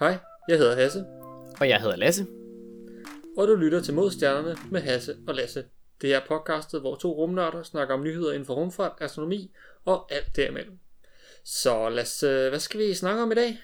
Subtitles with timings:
[0.00, 0.18] Hej,
[0.48, 1.04] jeg hedder Hasse,
[1.60, 2.26] Og jeg hedder Lasse.
[3.36, 5.64] og du lytter til Modstjernerne med Hasse og Lasse.
[6.00, 9.50] Det er podcastet, hvor to rumnørder snakker om nyheder inden for rumfart, astronomi
[9.84, 10.78] og alt derimellem.
[11.44, 13.58] Så Lasse, hvad skal vi snakke om i dag?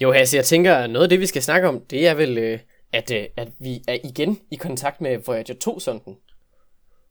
[0.00, 2.58] Jo, Hasse, jeg tænker, noget af det, vi skal snakke om, det er vel, øh,
[2.92, 6.16] at, øh, at vi er igen i kontakt med Voyager 2-sonden.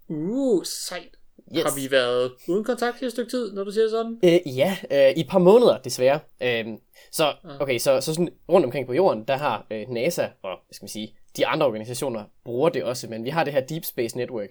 [0.08, 1.16] Uh, sejt.
[1.56, 1.64] Yes.
[1.64, 4.20] Har vi været uden kontakt i et stykke tid, når du siger sådan?
[4.24, 6.20] Øh, ja, øh, i et par måneder desværre.
[6.41, 6.66] Øh,
[7.12, 10.74] så, okay, så, så sådan rundt omkring på jorden, der har øh, NASA og hvad
[10.74, 13.86] skal man sige, de andre organisationer bruger det også, men vi har det her Deep
[13.86, 14.50] Space Network,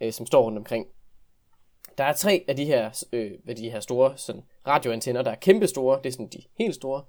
[0.00, 0.86] øh, som står rundt omkring.
[1.98, 5.34] Der er tre af de her, øh, af de her store sådan, radioantenner, der er
[5.34, 7.02] kæmpe store, det er sådan de helt store.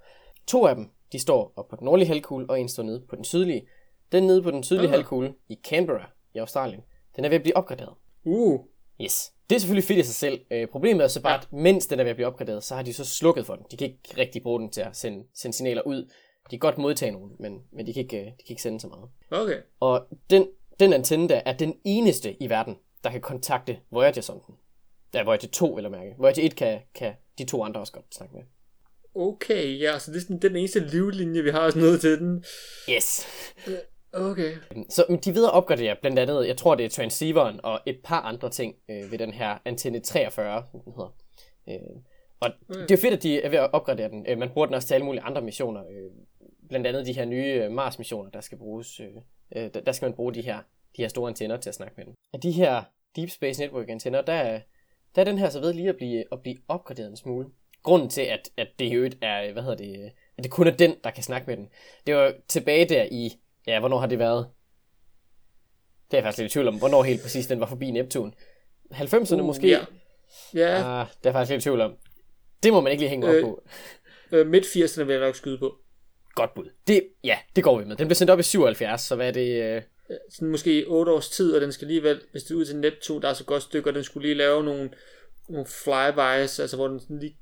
[0.48, 3.16] To af dem, de står op på den nordlige halvkugle, og en står nede på
[3.16, 3.68] den sydlige.
[4.12, 4.92] Den nede på den sydlige Ah.
[4.92, 6.82] halvkugle i Canberra i Australien,
[7.16, 7.94] den er ved at blive opgraderet.
[8.24, 8.60] Uh,
[9.02, 9.32] Yes.
[9.50, 10.42] Det er selvfølgelig fedt i sig selv.
[10.52, 12.84] Øh, problemet er så bare, at mens den er ved at blive opgraderet, så har
[12.84, 13.66] de så slukket for den.
[13.72, 15.98] De kan ikke rigtig bruge den til at sende, sende signaler ud.
[16.46, 18.80] De kan godt modtage nogen, men, men de, kan ikke, øh, de kan ikke sende
[18.80, 19.10] så meget.
[19.32, 19.58] okay.
[19.80, 20.48] Og den,
[20.80, 24.56] den antenne der er den eneste i verden, der kan kontakte Voyager-sonden.
[25.14, 26.16] Ja, Voyager 2, eller mærke.
[26.18, 28.44] Voyager 1 kan, kan de to andre også godt snakke med.
[29.16, 32.46] Okay, ja, så det er sådan den eneste livlinje, vi har sådan noget til den.
[32.90, 33.28] Yes.
[34.14, 34.56] Okay.
[34.90, 38.00] Så men de ved at opgradere blandt andet, jeg tror det er transceiveren og et
[38.04, 41.16] par andre ting øh, ved den her antenne 43, som den hedder.
[41.70, 42.02] Øh,
[42.40, 44.26] og det er fedt, at de er ved at opgradere den.
[44.30, 45.82] Øh, man bruger den også til alle mulige andre missioner.
[45.82, 46.12] Øh,
[46.70, 49.00] blandt andet de her nye øh, Mars-missioner, der skal bruges.
[49.00, 49.08] Øh,
[49.56, 50.58] øh, der, der skal man bruge de her,
[50.98, 52.14] de her store antenner til at snakke med den.
[52.34, 52.84] Af de her
[53.16, 54.60] Deep Space Network antenner, der, er-
[55.16, 57.48] der er den her så ved lige at blive, at blive opgraderet en smule.
[57.84, 60.72] Grunden til, at, at det i øvrigt er, hvad hedder det, at det kun er
[60.78, 61.70] den, der kan snakke med den.
[62.08, 64.48] Det var tilbage der i, ja, hvornår har det været?
[66.12, 68.34] Det er jeg faktisk lidt i tvivl om, hvornår helt præcis den var forbi Neptun.
[68.94, 69.68] 90'erne uh, måske?
[69.68, 69.86] Ja,
[70.54, 71.96] ja Ah, det er jeg faktisk lidt i tvivl om.
[72.64, 73.36] Det må man ikke lige hænge øh.
[73.36, 73.64] Op på.
[74.32, 75.78] øh, midt 80'erne vil jeg nok skyde på.
[76.36, 76.70] Godt bud.
[76.88, 77.96] Det, ja, det går vi med.
[77.96, 79.64] Den blev sendt op i 77, så hvad er det?
[79.64, 79.82] Øh...
[80.30, 83.22] sådan måske 8 års tid, og den skal alligevel, hvis det er ud til Neptun,
[83.22, 84.90] der er så godt stykke, og den skulle lige lave nogle,
[85.50, 87.38] nogle flybys, altså hvor den sådan lige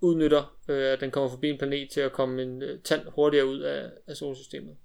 [0.00, 3.46] udnytter, øh, at den kommer forbi en planet til at komme en øh, tand hurtigere
[3.46, 4.76] ud af, af solsystemet.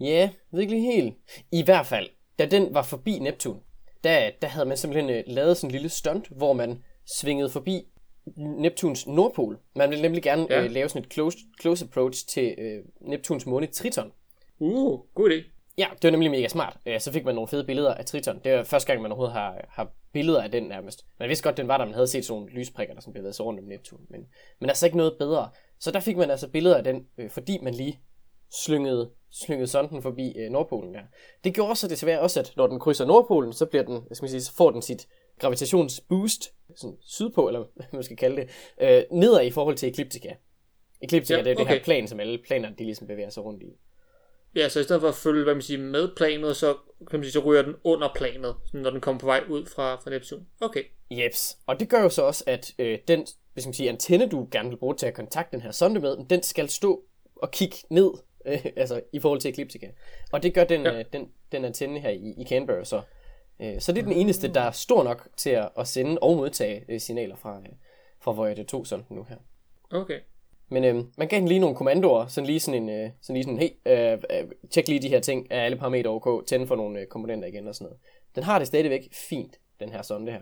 [0.00, 1.14] Ja, ved ikke lige helt.
[1.52, 3.60] I hvert fald, da den var forbi Neptun,
[4.04, 7.86] der, der havde man simpelthen øh, lavet sådan en lille stunt, hvor man svingede forbi
[8.36, 9.58] Neptuns nordpol.
[9.76, 10.64] Man ville nemlig gerne ja.
[10.64, 14.12] øh, lave sådan et close, close approach til øh, Neptuns måne Triton.
[14.58, 15.50] Uh, god idé.
[15.78, 16.76] Ja, det var nemlig mega smart.
[16.86, 18.40] Øh, Så fik man nogle fede billeder af Triton.
[18.44, 21.06] Det var første gang, man overhovedet har, har billeder af den nærmest.
[21.18, 23.32] Man vidste godt, den var der, man havde set sådan nogle lysprikker, der sådan bevægede
[23.32, 24.00] sig rundt om Neptun.
[24.10, 24.20] Men,
[24.60, 25.50] men altså ikke noget bedre.
[25.80, 28.00] Så der fik man altså billeder af den, øh, fordi man lige
[28.64, 29.10] slyngede,
[29.42, 31.00] slyngede sonden forbi øh, Nordpolen der.
[31.44, 34.30] Det gjorde så desværre også, at når den krydser Nordpolen, så, bliver den, skal man
[34.30, 35.08] sige, så får den sit
[35.38, 38.50] gravitationsboost, sådan sydpå, eller hvad man skal kalde det,
[38.80, 40.34] øh, nedad i forhold til ekliptika.
[41.00, 43.62] Ekliptika, Ja, det er det her plan, som alle planer, de ligesom bevæger sig rundt
[43.62, 43.66] i.
[44.56, 46.74] Ja, så i stedet for at følge, hvad man siger, med planet, så,
[47.10, 49.94] kan man sige, så ryger den under planet, når den kommer på vej ud fra,
[49.94, 50.46] fra Neptun.
[50.60, 50.82] Okay.
[51.10, 51.58] Jeps.
[51.66, 54.68] Og det gør jo så også, at øh, den hvis man siger, antenne, du gerne
[54.68, 57.02] vil bruge til at kontakte den her sonde med, den skal stå
[57.36, 58.10] og kigge ned,
[58.44, 59.88] øh, altså i forhold til ekliptika.
[60.32, 60.98] Og det gør den, Ja.
[60.98, 63.02] øh, den, den antenne her i, i Canberra så.
[63.60, 66.36] Øh, så det er den eneste, der er stor nok til at, at sende og
[66.36, 67.72] modtage øh, signaler fra, øh,
[68.20, 69.36] fra Voyager 2 sonden nu her.
[69.90, 70.20] Okay.
[70.68, 73.44] Men øh, man gav den lige nogle kommandoer, sådan lige sådan en, øh, sådan lige
[73.44, 76.76] sådan, hey, øh, øh, tjek lige de her ting, er alle parametre ok, tænd for
[76.76, 77.98] nogle øh, komponenter igen og sådan noget.
[78.34, 80.40] Den har det stadigvæk fint, den her sonde her.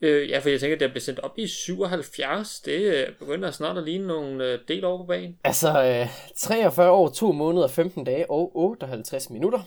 [0.00, 2.60] Øh, ja, for jeg tænker, at det blev sendt op i 77.
[2.60, 5.38] Det øh, begynder snart at ligne nogle øh, del over på banen.
[5.44, 6.06] Altså, øh,
[6.36, 9.60] 43 år, 2 måneder, 15 dage og 58 minutter.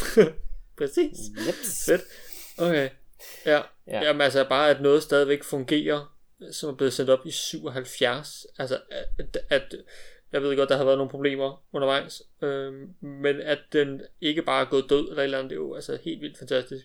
[0.78, 1.16] Præcis.
[1.46, 1.84] Jeps.
[1.86, 2.02] Fedt.
[2.58, 2.88] Okay.
[3.46, 3.52] Ja.
[3.52, 3.60] ja.
[3.86, 4.02] Ja.
[4.02, 6.16] Jamen altså bare, at noget stadigvæk fungerer,
[6.52, 8.46] som er blevet sendt op i 77.
[8.58, 8.80] Altså,
[9.18, 9.74] at, at
[10.32, 14.60] jeg ved godt, der har været nogle problemer undervejs, øhm, men at den ikke bare
[14.60, 16.84] er gået død eller et eller andet, det er jo altså helt vildt fantastisk.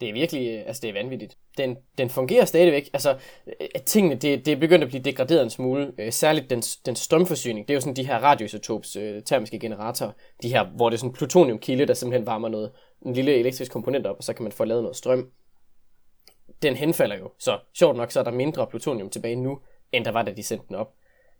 [0.00, 1.38] Det er virkelig, altså det er vanvittigt.
[1.58, 2.90] Den, den fungerer stadigvæk.
[2.92, 3.18] Altså,
[3.60, 5.92] øh, tingene, det, det er begyndt at blive degraderet en smule.
[5.98, 7.68] Øh, særligt den, den strømforsyning.
[7.68, 10.12] Det er jo sådan de her radioisotops øh, termiske generatorer.
[10.42, 12.72] De her, hvor det er sådan plutoniumkilde, der simpelthen varmer noget,
[13.06, 15.30] en lille elektrisk komponent op, og så kan man få lavet noget strøm.
[16.62, 17.30] Den henfalder jo.
[17.38, 19.60] Så sjovt nok, så er der mindre plutonium tilbage nu,
[19.92, 20.92] end der var, da de sendte den op.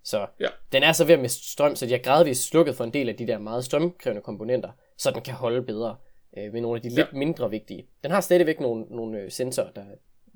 [0.05, 0.49] Så Ja.
[0.73, 3.09] den er så ved at miste strøm, så de har gradvist slukket for en del
[3.09, 5.97] af de der meget strømkrævende komponenter, så den kan holde bedre
[6.39, 7.19] øh, ved nogle af de lidt Ja.
[7.19, 7.87] mindre vigtige.
[8.03, 9.85] Den har stadigvæk nogle, nogle øh, sensorer, der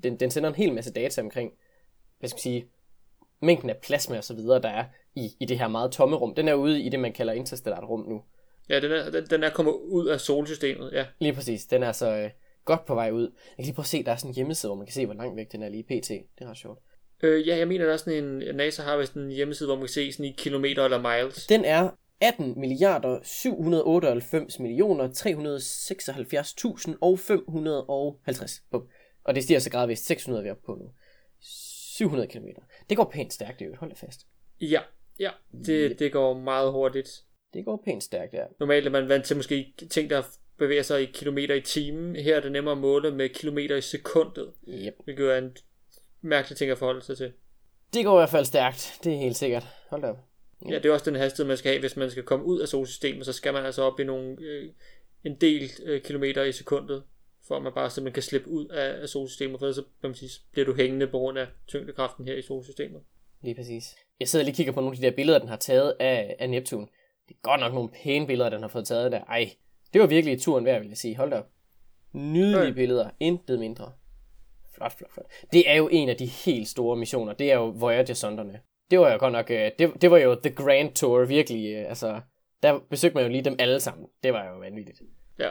[0.02, 1.52] den, den sender en hel masse data omkring,
[2.18, 2.66] hvad skal man sige,
[3.42, 6.34] mængden af plasma og så videre, der er i, i det her meget tomme rum.
[6.34, 8.22] Den er ude i det, man kalder interstellart rum nu.
[8.68, 11.06] Ja, den er, den, den er kommet ud af solsystemet, ja.
[11.18, 11.66] Lige præcis.
[11.66, 12.30] Den er så øh,
[12.64, 13.22] godt på vej ud.
[13.22, 15.06] Jeg kan lige prøve at se, der er sådan en hjemmeside, hvor man kan se,
[15.06, 16.08] hvor langt væk den er lige pt.
[16.08, 16.78] Det er ret sjovt.
[17.22, 19.82] Øh, ja, jeg mener, der er sådan en, NASA har vist en hjemmeside, hvor man
[19.82, 21.46] kan se sådan i kilometer eller miles.
[21.46, 28.62] Den er 18 milliarder 798 millioner 376.000 og 550.
[28.70, 28.88] Bum.
[29.24, 30.90] Og det stiger så gradvist 600 vi er oppe på nu.
[31.40, 32.46] 700 km.
[32.88, 34.26] Det går pænt stærkt, det hold fast.
[34.60, 34.80] Ja,
[35.18, 35.30] ja,
[35.66, 37.24] det, det går meget hurtigt.
[37.54, 38.44] Det går pænt stærkt, ja.
[38.60, 40.22] Normalt er man vant til måske ting, der
[40.58, 42.16] bevæger sig i kilometer i timen.
[42.16, 44.52] Her er det nemmere at måle med kilometer i sekundet.
[44.68, 44.94] Yep.
[45.04, 45.56] Hvilket er en
[46.20, 47.32] mærkelig ting at forholde sig til.
[47.94, 49.66] Det går i hvert fald stærkt, det er helt sikkert.
[49.90, 50.29] Hold da op.
[50.68, 52.68] Ja, det er også den hastighed, man skal have, hvis man skal komme ud af
[52.68, 54.70] solsystemet, så skal man altså op i nogle, øh,
[55.24, 57.02] en del øh, kilometer i sekundet,
[57.48, 60.10] for at man bare simpelthen kan slippe ud af, af solsystemet, for ellers så kan
[60.10, 63.00] man sige, bliver du hængende på grund af tyngdekraften her i solsystemet.
[63.42, 63.84] Lige præcis.
[64.20, 66.36] Jeg sidder lige og kigger på nogle af de der billeder, den har taget af,
[66.38, 66.88] af Neptun.
[67.28, 69.20] Det er godt nok nogle pæne billeder, den har fået taget der.
[69.24, 69.50] Ej,
[69.92, 71.16] det var virkelig turen værd, vil jeg sige.
[71.16, 71.48] Hold da op.
[72.12, 72.72] Nydelige Ja.
[72.72, 73.10] billeder.
[73.20, 73.92] Intet mindre.
[74.74, 75.26] Flot, flot, flot.
[75.52, 77.32] Det er jo en af de helt store missioner.
[77.32, 78.60] Det er jo Voyager-sonderne.
[78.90, 79.50] Det var jo godt nok...
[79.50, 81.74] Øh, det, det var jo The Grand Tour, virkelig.
[81.74, 82.20] Øh, altså,
[82.62, 84.06] der besøgte man jo lige dem alle sammen.
[84.22, 85.00] Det var jo vanvittigt.
[85.38, 85.50] Ja.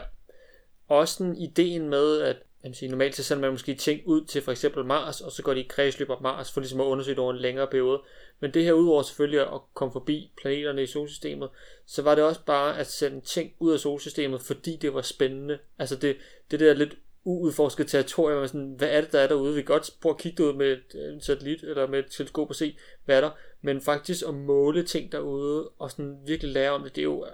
[0.88, 4.42] Også den ideen med, at jeg sige, normalt så sender man måske ting ud til
[4.42, 7.14] for eksempel Mars, og så går de i kredsløb om Mars, for ligesom at undersøge
[7.14, 8.02] det over en længere periode.
[8.40, 11.48] Men det her, udover selvfølgelig at komme forbi planeterne i solsystemet,
[11.86, 15.58] så var det også bare at sende ting ud af solsystemet, fordi det var spændende.
[15.78, 16.16] Altså det,
[16.50, 16.94] det der lidt
[17.30, 19.54] uudforsket territorium, man sådan, hvad er det, der er derude?
[19.54, 22.48] Vi kan godt prøve at kigge ud med et, en satellit eller med et teleskop
[22.48, 23.30] og se, hvad er der.
[23.62, 27.26] Men faktisk at måle ting derude, og sådan virkelig lære om det, det er jo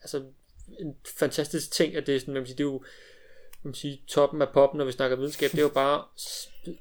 [0.00, 0.22] altså
[0.80, 2.82] en fantastisk ting, at det er sådan, man kan sige, det er jo
[3.62, 6.04] man kan sige, toppen af poppen, når vi snakker videnskab, det er jo bare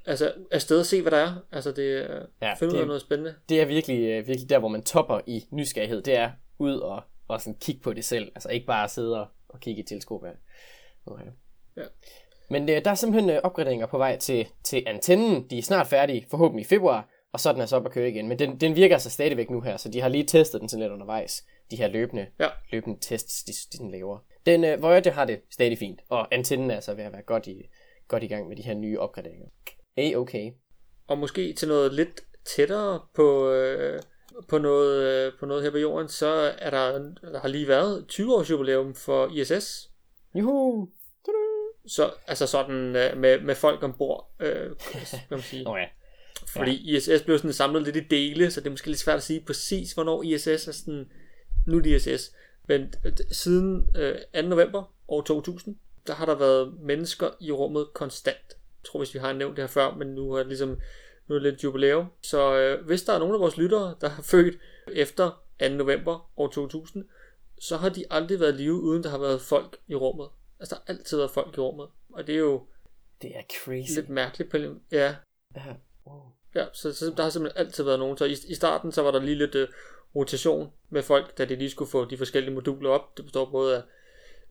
[0.05, 1.35] altså, afsted at se, hvad der er.
[1.51, 3.35] Altså, det er Ja, finde ud af noget spændende.
[3.49, 6.01] Det er virkelig, øh, virkelig der, hvor man topper i nysgerrighed.
[6.01, 8.31] Det er ud og, og sådan kigge på det selv.
[8.35, 10.23] Altså ikke bare sidde og, og kigge i teleskop.
[10.25, 10.31] Ja.
[11.05, 11.25] Okay.
[11.77, 11.83] Ja.
[12.49, 15.47] Men øh, der er simpelthen øh, opgraderinger på vej til, til antennen.
[15.49, 18.09] De er snart færdige, forhåbentlig i februar, og så er den altså op at køre
[18.09, 18.27] igen.
[18.27, 20.81] Men den, den virker altså stadigvæk nu her, så de har lige testet den sådan
[20.83, 21.43] lidt undervejs.
[21.71, 22.47] De her løbende, Ja.
[22.71, 24.17] løbende tests, de, de sådan laver.
[24.45, 27.47] Den øh, Voyager har det stadig fint, og antennen er altså ved at være godt
[27.47, 27.69] i,
[28.07, 29.47] godt i gang med de her nye opgraderinger.
[29.97, 30.51] Hey, okay.
[31.07, 32.21] Og måske til noget lidt
[32.55, 34.01] tættere på, øh,
[34.49, 36.99] på, noget, øh, på noget her på jorden, så er der,
[37.31, 39.89] der har lige været 20 års jubilæum for ISS.
[40.35, 40.87] Juhu!
[41.89, 45.63] Så, altså sådan øh, med, med folk ombord, øh, kan man sige.
[45.69, 45.85] Nå ja,
[46.47, 49.23] Fordi ISS blev sådan samlet lidt i dele, så det er måske lidt svært at
[49.23, 51.11] sige præcis, hvornår ISS er sådan,
[51.67, 52.31] nu er det ISS.
[52.67, 54.41] Men øh, siden øh, 2.
[54.41, 55.75] november år 2000,
[56.07, 58.49] der har der været mennesker i rummet konstant.
[58.49, 60.79] Jeg tror, hvis vi har nævnt det her før, men nu er det ligesom
[61.27, 62.05] nu er det lidt jubilæum.
[62.21, 64.57] Så øh, hvis der er nogen af vores lyttere, der har født
[64.91, 65.69] efter 2.
[65.69, 67.05] november år 2000,
[67.59, 70.27] så har de aldrig været live, uden der har været folk i rummet.
[70.59, 71.87] Altså, der har altid været folk i rummet.
[72.13, 72.65] Og det er jo
[73.21, 73.95] det er crazy.
[73.95, 74.51] lidt mærkeligt.
[74.51, 75.15] På, en- ja,
[75.55, 75.61] Ja.
[76.07, 76.21] Wow.
[76.55, 78.17] Ja, så, så der har simpelthen altid været nogen.
[78.17, 79.67] Så i, i starten, så var der lige lidt øh,
[80.15, 83.17] rotation med folk, da de lige skulle få de forskellige moduler op.
[83.17, 83.81] Det består både af,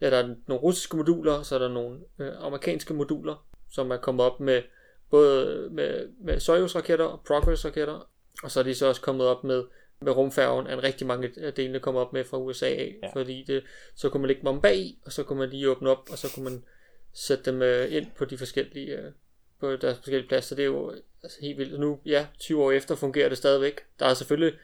[0.00, 3.96] ja, der er nogle russiske moduler, så er der nogle øh, amerikanske moduler, som er
[3.96, 4.62] kommet op med
[5.10, 8.08] både med, med Soyuz-raketter og Progress-raketter,
[8.42, 9.64] og så er de så også kommet op med,
[10.00, 13.08] med rumfærgen, at rigtig mange af delene kommer op med fra USA af, Ja.
[13.20, 13.62] fordi det,
[13.94, 16.18] så kunne man lægge dem om bag, og så kunne man lige åbne op, og
[16.18, 16.64] så kunne man
[17.12, 19.12] sætte dem øh, ind på de forskellige øh,
[19.60, 20.56] på deres forskellige pladser.
[20.56, 20.92] Det er jo
[21.22, 21.80] altså, helt vildt.
[21.80, 23.80] Nu, ja, 20 år efter fungerer det stadigvæk.
[23.98, 24.58] Der er selvfølgelig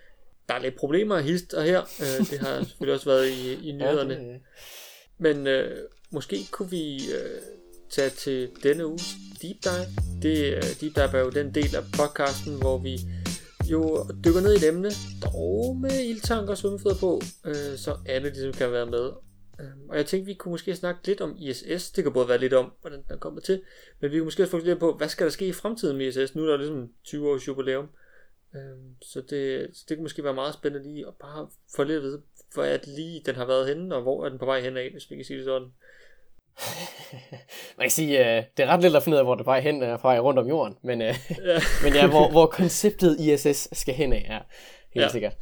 [0.49, 1.80] der er lidt problemer hist og her.
[1.80, 4.14] Øh, det har selvfølgelig også været i, i nyhederne.
[4.14, 4.40] Ja, det,
[5.18, 5.78] Men øh,
[6.11, 7.40] måske kunne vi øh,
[7.90, 9.04] tage til denne uges
[9.42, 9.87] Deep Dive.
[10.23, 12.99] Det, øh, Deep Dive er jo den del af podcasten, hvor vi
[13.71, 14.90] jo dykker ned i et emne,
[15.23, 19.11] dog med ildtanker og svømmefødder på, øh, så alle ligesom kan være med.
[19.61, 21.90] Øh, og jeg tænkte, vi kunne måske snakke lidt om ISS.
[21.90, 23.62] Det kan både være lidt om, hvordan den kommer til,
[24.00, 26.35] men vi kunne måske også fokusere på, hvad skal der ske i fremtiden med ISS?
[26.35, 27.88] Nu er der ligesom 20 års jubilæum.
[28.54, 28.61] Øh,
[29.02, 32.02] så det, så det kunne måske være meget spændende lige at bare få lidt at
[32.02, 32.23] vide,
[32.54, 34.76] hvor er det lige, den har været henne, og hvor er den på vej hen
[34.76, 35.68] af, hvis vi kan sige det sådan.
[37.78, 39.61] Man kan sige, uh, det er ret lidt at finde ud af, hvor det bare
[39.61, 41.16] hen er fra rundt om jorden, men, Ja.
[41.84, 44.40] men ja, hvor, hvor konceptet ISS skal hen af, er
[44.94, 45.08] helt ja.
[45.08, 45.34] Sikkert.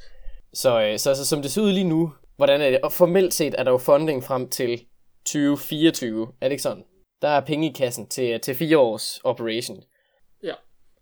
[0.54, 2.80] Så, uh, så, så som det ser ud lige nu, hvordan er det?
[2.80, 4.80] Og formelt set er der jo funding frem til
[5.26, 6.84] 2024, er det ikke sådan?
[7.22, 9.82] Der er penge i kassen til, til fire års operation.
[10.42, 10.54] Ja,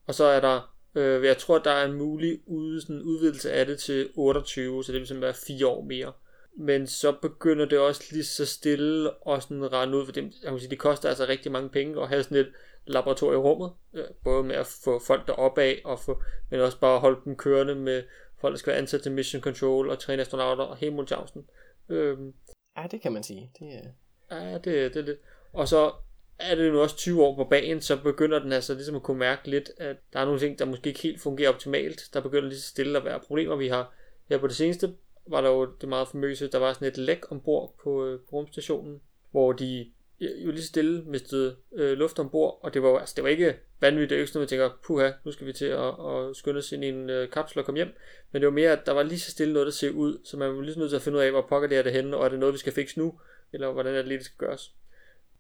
[0.07, 3.67] og så er der, øh, jeg tror, der er en mulig ud, sådan udvidelse af
[3.67, 6.13] det til 28, så det vil simpelthen være fire år mere.
[6.61, 10.51] Men så begynder det også lige så stille og sådan rende ud, for det, jeg
[10.51, 12.53] kan sige, det koster altså rigtig mange penge at have sådan et
[12.87, 16.81] laboratorium i rummet, øh, både med at få folk deroppe af, og få, men også
[16.81, 18.03] bare holde dem kørende med
[18.41, 21.47] folk, der skal være ansat til mission control og træne astronauter og hele muligheden.
[21.89, 22.35] Øhm,
[22.77, 23.51] Ja, det kan man sige.
[23.59, 23.89] Det, er...
[24.37, 25.19] Ja, det, det er lidt.
[25.53, 25.93] Og så
[26.39, 29.19] er det nu også 20 år på banen, så begynder den altså ligesom at kunne
[29.19, 32.09] mærke lidt, at der er nogle ting, der måske ikke helt fungerer optimalt.
[32.13, 33.57] Der begynder lige så stille at være problemer.
[33.57, 33.95] Vi har
[34.29, 34.95] her på det seneste,
[35.31, 38.37] var der jo det meget famøse, der var sådan et læk ombord på, øh, på
[38.37, 43.25] rumstationen, hvor de jo lige stille mistede øh, luft ombord, og det var, altså, det
[43.25, 45.65] var ikke vanvittigt, det var ikke sådan, at man tænker, puha, nu skal vi til
[45.65, 47.95] at, at skynde os ind i en øh, kapsel og komme hjem,
[48.33, 50.37] men det var mere, at der var lige så stille noget, der ser ud, så
[50.37, 51.93] man var lige så nødt til at finde ud af, hvor pokker det er det
[51.93, 53.21] henne, og er det noget, vi skal fikse nu,
[53.53, 54.73] eller hvordan er det lige, det skal gøres.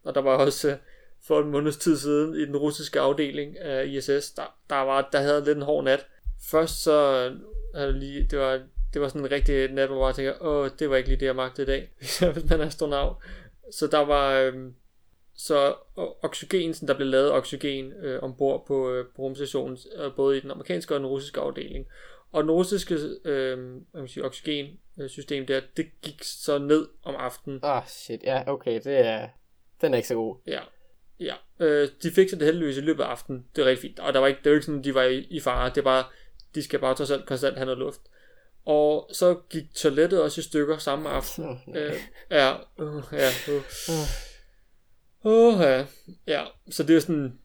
[0.05, 0.77] Og der var også, øh,
[1.27, 5.21] for en måneds tid siden, i den russiske afdeling af ISS, der, der, var, der
[5.21, 6.07] havde lidt en hård nat.
[6.51, 7.41] Først så øh,
[7.75, 8.61] havde lige, det var,
[8.95, 11.27] det var sådan en rigtig nat, hvor jeg tænker, åh, det var ikke lige det,
[11.27, 11.91] jeg magtede i dag,
[12.33, 13.17] hvis man er astronaut.
[13.73, 14.55] Så der var, øh,
[15.35, 15.75] så
[16.23, 20.51] oxygen, der blev lavet oxygen øh, ombord på, øh, på rumstationen, øh, både i den
[20.51, 21.87] amerikanske og den russiske afdeling.
[22.33, 27.61] Og den russiske øh, siger, oxygensystem der, det gik så ned om aftenen.
[27.63, 29.29] Ah, oh, shit, ja, okay, det er,
[29.81, 30.37] den er ikke så god.
[30.47, 30.61] Ja,
[31.21, 31.35] ja.
[31.61, 33.99] Øh, de fik så det heldigvis i løbet af aftenen, det er rigtig fint.
[33.99, 35.83] Og der var ikke, det var ikke sådan, de var i, i fare, det er
[35.83, 36.05] bare,
[36.55, 38.01] de skal bare trods alt konstant have noget luft.
[38.65, 41.61] Og så gik toilettet også i stykker samme aften.
[41.77, 41.95] Øh,
[42.31, 43.95] ja, uh, ja, uh.
[45.25, 45.85] Åh, oh, ja.
[46.27, 46.45] ja.
[46.71, 47.39] Så det er sådan,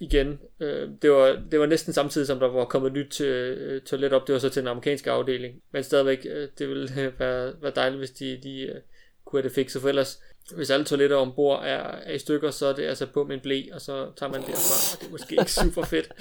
[0.00, 3.82] igen, øh, det, var, det var næsten samtidig, som der var kommet nyt til, øh,
[3.82, 4.26] toilet op.
[4.26, 5.62] Det var så til den amerikanske afdeling.
[5.72, 8.80] Men stadigvæk, øh, det ville være, være dejligt, hvis de, de øh,
[9.24, 9.82] kunne have det fikset.
[9.82, 10.22] For ellers,
[10.54, 13.40] hvis alle toiletter ombord er, er i stykker, så er det altså på med en
[13.40, 16.12] blæ, og så tager man det derfra, og det er måske ikke super fedt.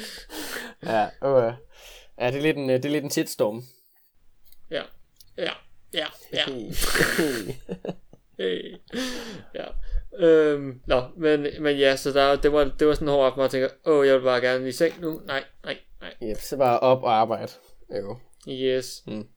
[0.83, 1.53] ja, okay.
[2.19, 3.63] Ja, det er lidt en, det er lidt en shitstorm.
[4.71, 4.83] Ja,
[5.37, 5.51] ja,
[5.93, 6.43] ja, ja.
[8.39, 8.75] hey.
[9.55, 9.65] Ja.
[10.19, 13.37] Øhm, nå, men, men ja, så der, det, var, det var sådan en hård aften,
[13.37, 15.21] hvor jeg tænker, åh, jeg vil bare gerne i seng nu.
[15.25, 16.13] Nej, nej, nej.
[16.23, 17.51] Yep, så bare op og arbejde.
[17.89, 18.17] Jo.
[18.49, 19.03] Yes.
[19.07, 19.27] Mm.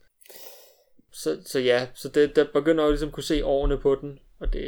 [1.12, 4.53] Så, så ja, så det, der begynder jeg ligesom kunne se årene på den, og
[4.53, 4.62] det,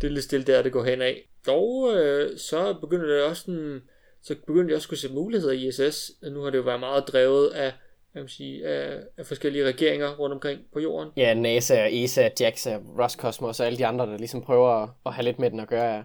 [0.00, 1.30] det er lidt stille der, det går hen af.
[1.46, 3.82] Dog, øh, så begynder det også sådan,
[4.22, 6.12] så begynder de også at kunne se muligheder i ISS.
[6.22, 7.72] Nu har det jo været meget drevet af
[8.14, 11.12] hvad man sige, af, af forskellige regeringer rundt omkring på jorden.
[11.16, 15.38] Ja, NASA, ESA, JAXA, Roscosmos og alle de andre, der ligesom prøver at, have lidt
[15.38, 16.04] med den at gøre.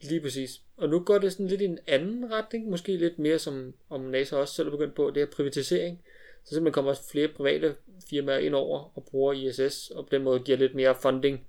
[0.00, 0.60] Lige præcis.
[0.76, 4.00] Og nu går det sådan lidt i en anden retning, måske lidt mere som om
[4.00, 6.02] NASA også selv er begyndt på, det er privatisering.
[6.44, 7.74] Så simpelthen kommer også flere private
[8.10, 11.46] firmaer ind over og bruger ISS, og på den måde giver lidt mere funding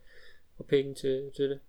[0.58, 1.60] og penge til, til det.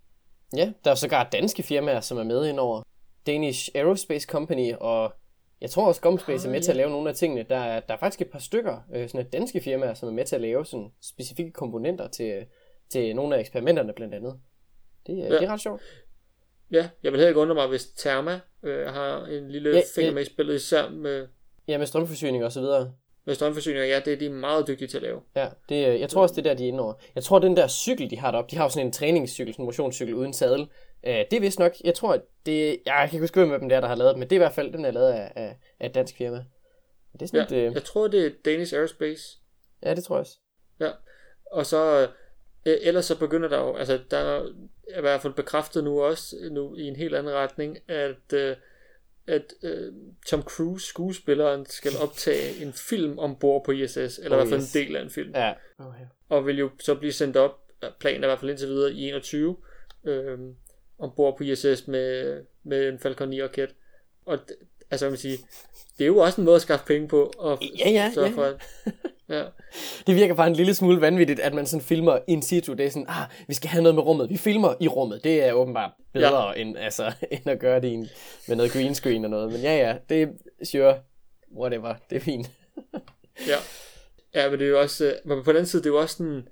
[0.56, 2.82] Ja, der er sågar danske firmaer, som er med ind over.
[3.26, 5.12] Danish Aerospace Company og
[5.60, 7.42] jeg tror også, Gumspace er med til at lave nogle af tingene.
[7.42, 10.12] Der er, der er faktisk et par stykker, øh, sådan et danske firmaer, som er
[10.12, 12.46] med til at lave sådan specifikke komponenter til,
[12.88, 14.40] til nogle af eksperimenterne blandt andet.
[15.06, 15.24] Det, ja.
[15.24, 15.82] det er ret sjovt.
[16.70, 20.12] Ja, jeg vil heller ikke undre mig, hvis Therma øh, har en lille ja, finger
[20.12, 21.28] med i spillet, især med...
[21.68, 22.92] Ja, med strømforsyning og så videre.
[23.26, 25.20] Med strømforsyninger, ja, det er de meget dygtige til at lave.
[25.36, 26.94] Ja, det, jeg tror også, det er der, de er inde over.
[27.14, 29.62] Jeg tror, den der cykel, de har deroppe, de har jo sådan en træningscykel, sådan
[29.62, 30.68] en motionscykel uden sadel,
[31.06, 33.80] Øh, det er vist nok, jeg tror, at det, jeg kan ikke huske, hvem der,
[33.80, 35.58] der har lavet det, men det er i hvert fald, den er lavet af, af,
[35.80, 36.44] af et dansk firma.
[37.12, 37.74] Det er sådan ja, et, øh...
[37.74, 39.38] jeg tror, det er Danish Aerospace.
[39.82, 40.38] Ja, det tror jeg også.
[40.80, 40.90] Ja,
[41.52, 42.08] og så,
[42.66, 44.46] øh, ellers så begynder der jo, altså der er
[44.98, 48.56] i hvert fald bekræftet nu også, nu i en helt anden retning, at, øh,
[49.26, 49.92] at øh,
[50.26, 54.60] Tom Cruise, skuespilleren, skal optage en film ombord på ISS, eller oh, i hvert fald
[54.60, 54.74] yes.
[54.74, 55.32] en del af en film.
[55.34, 55.52] Ja.
[55.78, 56.04] Okay.
[56.28, 57.60] Og vil jo så blive sendt op,
[58.00, 59.56] planen er i hvert fald indtil videre i 21,
[60.04, 60.38] øh,
[60.98, 63.74] ombord på ISS med, med en Falcon 9 raket.
[64.24, 64.38] Og
[64.90, 65.38] altså, vil sige,
[65.98, 67.32] det er jo også en måde at skaffe penge på.
[67.38, 68.28] Og ja, ja, ja.
[68.28, 68.62] For, at,
[69.36, 69.44] ja.
[70.06, 72.72] Det virker bare en lille smule vanvittigt, at man sådan filmer in situ.
[72.72, 74.30] Det er sådan, ah, vi skal have noget med rummet.
[74.30, 75.24] Vi filmer i rummet.
[75.24, 76.60] Det er åbenbart bedre, ja.
[76.60, 78.10] end, altså, end at gøre det
[78.48, 79.52] med noget green screen og noget.
[79.52, 80.26] Men ja, ja, det er
[80.64, 80.98] sure.
[81.58, 81.94] Whatever.
[82.10, 82.50] Det er fint.
[83.50, 83.56] ja.
[84.34, 86.00] Ja, men det er jo også, øh, men på den anden side, det er jo
[86.00, 86.48] også sådan,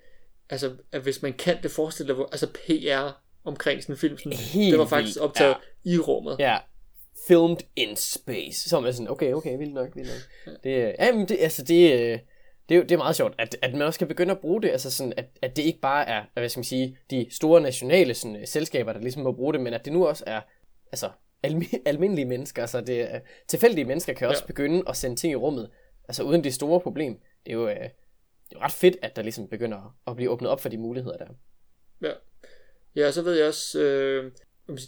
[0.51, 4.19] altså, at hvis man kan det forestille dig, altså PR omkring sådan en film.
[4.19, 5.91] Sådan, Helt det var faktisk optaget ja.
[5.91, 6.37] i rummet.
[6.39, 6.59] Ja.
[7.27, 8.69] Filmed in space.
[8.69, 10.55] Så er man sådan, okay, okay, vildt nok, vildt nok.
[10.65, 12.19] Det, ja, men det, altså det, øh,
[12.69, 14.71] det, er, det er meget sjovt, at, at man også kan begynde at bruge det,
[14.71, 18.15] altså sådan, at, at det ikke bare er, hvad skal man sige, de store nationale
[18.15, 20.41] sådan, øh, selskaber, der ligesom må bruge det, men at det nu også er,
[20.93, 21.11] altså,
[21.47, 24.47] almi- almindelige mennesker, altså det tilfældige mennesker kan også ja.
[24.47, 25.71] begynde at sende ting i rummet,
[26.09, 27.21] altså uden det store problem.
[27.47, 27.83] Det er jo, øh, det
[28.53, 31.17] er jo ret fedt, at der ligesom begynder at blive åbnet op for de muligheder
[31.17, 31.27] der.
[32.03, 32.13] Ja,
[32.97, 34.33] Ja, så ved jeg også, øh,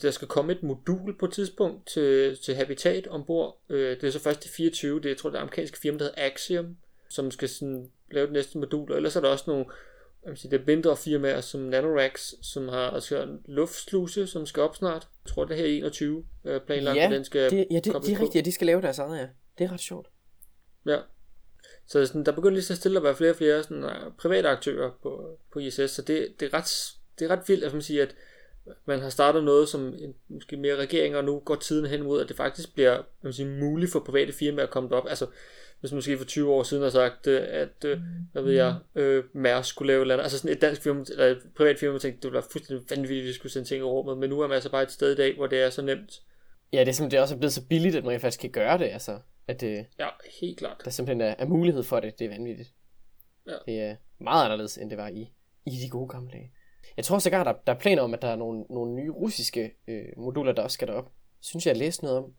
[0.02, 3.60] der skal komme et modul på et tidspunkt til, til Habitat ombord.
[3.68, 5.98] Øh, det er så først i 24, det er, jeg tror, det er amerikanske firma,
[5.98, 6.76] der hedder Axiom,
[7.08, 8.90] som skal sådan lave det næste modul.
[8.90, 9.66] Og ellers er der også nogle
[10.26, 14.62] jeg sige, det er mindre firmaer som Nanorax, som har altså en luftsluse, som skal
[14.62, 15.08] op snart.
[15.24, 17.84] Jeg tror, det er her i 21 øh, planlagt, ja, den skal det, ja, det,
[17.84, 19.28] det er rigtigt, at de skal lave deres eget, ja.
[19.58, 20.08] Det er ret sjovt.
[20.86, 20.98] Ja.
[21.86, 24.48] Så sådan, der begynder lige så stille at være flere og flere sådan, uh, private
[24.48, 27.82] aktører på, på ISS, så det, det er ret det er ret vildt, at man
[27.82, 28.14] siger, at
[28.86, 32.22] man har startet noget som en, måske mere regering, og nu går tiden hen mod,
[32.22, 35.06] at det faktisk bliver man sige, muligt for private firmaer at komme op.
[35.08, 35.26] Altså,
[35.80, 38.00] hvis man måske for 20 år siden har sagt, øh, at, øh,
[38.32, 41.04] hvad ved jeg, øh, Mærsk skulle lave et eller andet, altså sådan et dansk firma,
[41.10, 43.80] eller et privat firma, tænkte, det ville være fuldstændig vanvittigt, at vi skulle sende ting
[43.80, 45.70] i rummet, men nu er man altså bare et sted i dag, hvor det er
[45.70, 46.22] så nemt.
[46.72, 48.78] Ja, det er simpelthen det er også blevet så billigt, at man faktisk kan gøre
[48.78, 49.18] det, altså.
[49.48, 50.08] At det, Ja,
[50.40, 50.80] helt klart.
[50.84, 52.72] der simpelthen er, er mulighed for det, det er vanvittigt.
[53.46, 53.52] Ja.
[53.66, 55.32] Det er meget anderledes, end det var i,
[55.66, 56.52] i de gode gamle dage.
[56.96, 59.74] Jeg tror sågar, der, der er planer om, at der er nogle, nogle nye russiske
[59.88, 61.12] øh, moduler, der også skal derop.
[61.40, 62.34] Synes jeg, jeg læste noget om.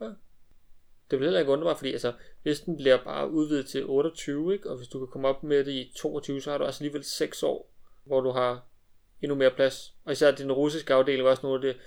[1.11, 4.53] Det vil heller ikke undre mig, fordi altså, hvis den bliver bare udvidet til 28,
[4.53, 4.69] ikke?
[4.69, 7.03] og hvis du kan komme op med det i 22, så har du altså alligevel
[7.03, 7.71] 6 år,
[8.03, 8.65] hvor du har
[9.21, 9.95] endnu mere plads.
[10.05, 11.81] Og især den russiske afdeling var også noget af det,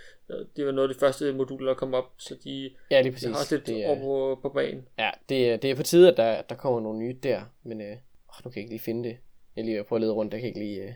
[0.56, 3.14] det var noget af de første moduler, der kom op, så de, Ja, lige de
[3.14, 3.28] præcis.
[3.28, 4.88] har også lidt det, over er, på, på banen.
[4.98, 7.42] ja, det, er, det er på tide, at der, der kommer nogle nye der.
[7.62, 7.96] Men øh,
[8.44, 9.16] nu kan jeg ikke lige finde det.
[9.56, 10.82] Jeg lige ved at prøve at lede rundt, jeg kan ikke lige...
[10.82, 10.92] Øh,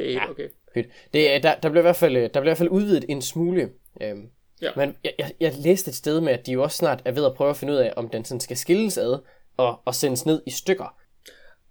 [0.00, 0.30] Det er helt Ja.
[0.30, 0.48] okay.
[0.74, 0.86] Pyt.
[1.12, 3.04] Det, er- der, der, blev i hvert fald, øh, der blev i hvert fald udvidet
[3.08, 3.70] en smule.
[4.02, 4.30] Øhm,
[4.62, 4.70] Ja.
[4.76, 7.24] Men jeg, jeg, jeg læste et sted med, at de jo også snart er ved
[7.24, 9.18] at prøve at finde ud af, om den sådan skal skilles ad
[9.56, 10.84] og, og sendes ned i stykker.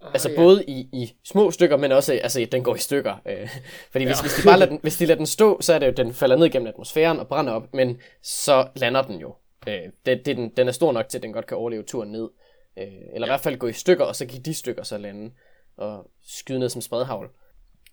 [0.02, 0.36] Ah, Altså ja.
[0.36, 3.16] både i, i små stykker, men også, altså den går i stykker.
[3.26, 3.50] Øh,
[3.92, 4.22] fordi hvis, Ja.
[4.22, 6.14] hvis, de bare lader den, hvis de lader den stå, så er det jo, den
[6.14, 9.36] falder ned gennem atmosfæren og brænder op, men så lander den jo.
[9.68, 9.74] Øh,
[10.06, 12.30] det, det, den, den er stor nok til, at den godt kan overleve turen ned.
[12.80, 15.32] Øh, eller i hvert fald gå i stykker, og så kan de stykker så lande
[15.78, 17.30] og skyde ned som spredhavl.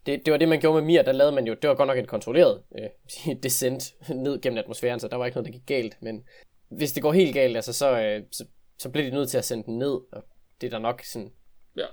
[0.06, 1.86] Det, det var det, man gjorde med Mir, der lavede man jo, det var godt
[1.86, 5.66] nok en kontrolleret øh, descent ned gennem atmosfæren, så der var ikke noget, der gik
[5.66, 6.24] galt, men
[6.68, 8.44] hvis det går helt galt, altså, så, øh, så,
[8.78, 10.24] så bliver de nødt til at sende den ned, og
[10.60, 11.32] det er der nok sådan,
[11.76, 11.86] Ja.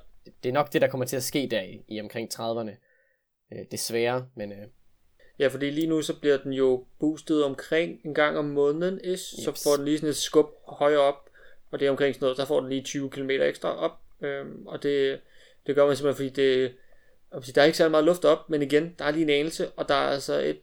[0.43, 2.71] det er nok det, der kommer til at ske der i, i omkring 30'erne.
[3.53, 4.67] Øh, desværre, men øh,
[5.39, 9.19] Ja, fordi lige nu så bliver den jo boostet omkring en gang om måneden, is,
[9.19, 11.29] så får den lige sådan et skub højere op,
[11.71, 13.91] og det er omkring sådan noget, så får den lige 20 km ekstra op,
[14.21, 15.19] øhm, og det,
[15.67, 16.73] det gør man simpelthen, fordi det,
[17.55, 19.89] der er ikke særlig meget luft op, men igen, der er lige en anelse, og
[19.89, 20.59] der er altså et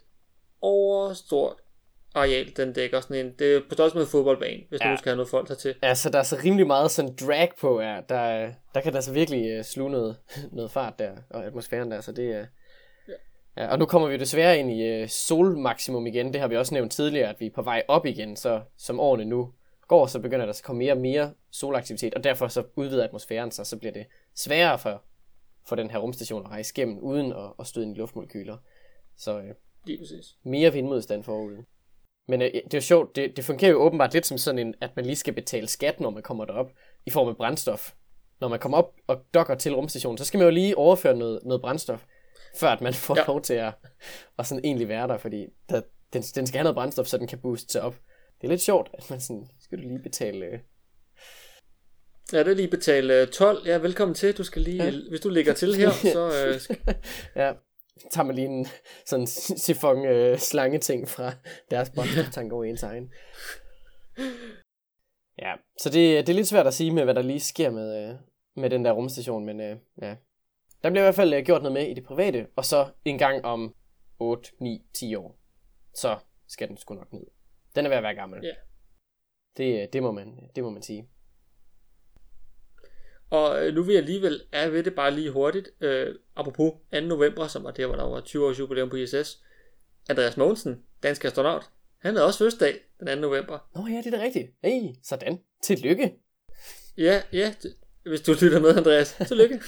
[0.61, 1.57] overstort
[2.15, 4.87] areal, den dækker sådan en, det er på størrelse med en fodboldbane, hvis ja.
[4.87, 4.93] Ja.
[4.93, 5.75] du skal have noget folk her til.
[5.83, 8.01] altså, der er så rimelig meget sådan drag på, ja.
[8.09, 10.17] der, der kan der så virkelig øh, sluge noget,
[10.53, 12.47] noget fart der, og atmosfæren der, så det er...
[13.57, 16.33] Ja, og nu kommer vi desværre ind i øh, solmaksimum igen.
[16.33, 18.37] Det har vi også nævnt tidligere, at vi er på vej op igen.
[18.37, 19.53] Så som årene nu
[19.89, 23.51] går, så begynder der at komme mere og mere solaktivitet, og derfor så udvider atmosfæren
[23.51, 25.03] sig, så bliver det sværere for,
[25.67, 28.57] for den her rumstation at rejse igennem, uden at, at støde ind i luftmolekyler.
[29.17, 29.55] Så øh,
[29.87, 30.37] Lige præcis.
[30.43, 31.65] mere vindmodstand forude.
[32.29, 34.75] Men øh, det er jo sjovt, det, det fungerer jo åbenbart lidt som sådan en,
[34.81, 36.71] at man lige skal betale skat, når man kommer derop,
[37.07, 37.95] i form af brændstof.
[38.41, 41.41] Når man kommer op og dokker til rumstationen, så skal man jo lige overføre noget,
[41.45, 42.05] noget brændstof,
[42.57, 43.21] før at man får Ja.
[43.21, 43.27] ja.
[43.27, 43.75] lov til at,
[44.39, 47.27] at sådan egentlig være der, fordi der, den, den skal have noget brændstof, så den
[47.27, 47.95] kan booste sig op.
[48.41, 50.61] Det er lidt sjovt, at man sådan, skal du lige betale...
[52.33, 53.67] Øh, Ja, det er lige betale øh, 12.
[53.67, 54.39] Ja, velkommen til.
[54.39, 54.91] Du skal lige, ja.
[54.91, 55.09] Ja.
[55.09, 56.77] hvis du ligger til her, så øh, skal,
[57.37, 57.53] ja,
[58.11, 58.67] tager man lige en
[59.07, 61.33] sådan sifon øh, slange ting fra
[61.71, 63.13] deres brændstoftank over ens egen.
[65.39, 68.09] Ja, så det, det er lidt svært at sige med, hvad der lige sker med,
[68.09, 68.15] øh,
[68.57, 70.17] med den der rumstation, men øh, ja.
[70.83, 73.19] Der bliver i hvert fald øh, gjort noget med i det private, og så en
[73.19, 73.75] gang om
[74.19, 75.39] 8, 9, 10 år,
[75.95, 77.27] så skal den sgu nok ned.
[77.75, 78.41] Den er ved at være gammel.
[78.43, 78.55] Ja.
[79.57, 81.09] Det, øh, det, må man, det må man sige.
[83.31, 85.71] Og øh, nu vil jeg alligevel er ved det bare lige hurtigt.
[85.81, 87.01] Øh, apropos 2.
[87.01, 89.43] november, som var der, hvor der var 20 års jubilæum på ISS.
[90.09, 93.15] Andreas Mogensen, dansk astronaut, han havde også fødselsdag den 2.
[93.15, 93.59] november.
[93.75, 94.51] Nå ja, det er da rigtigt.
[94.63, 95.41] Hey, sådan.
[95.63, 96.15] Tillykke.
[96.97, 97.55] Ja, ja,
[98.03, 99.17] hvis du lytter med, Andreas.
[99.29, 99.61] Tillykke.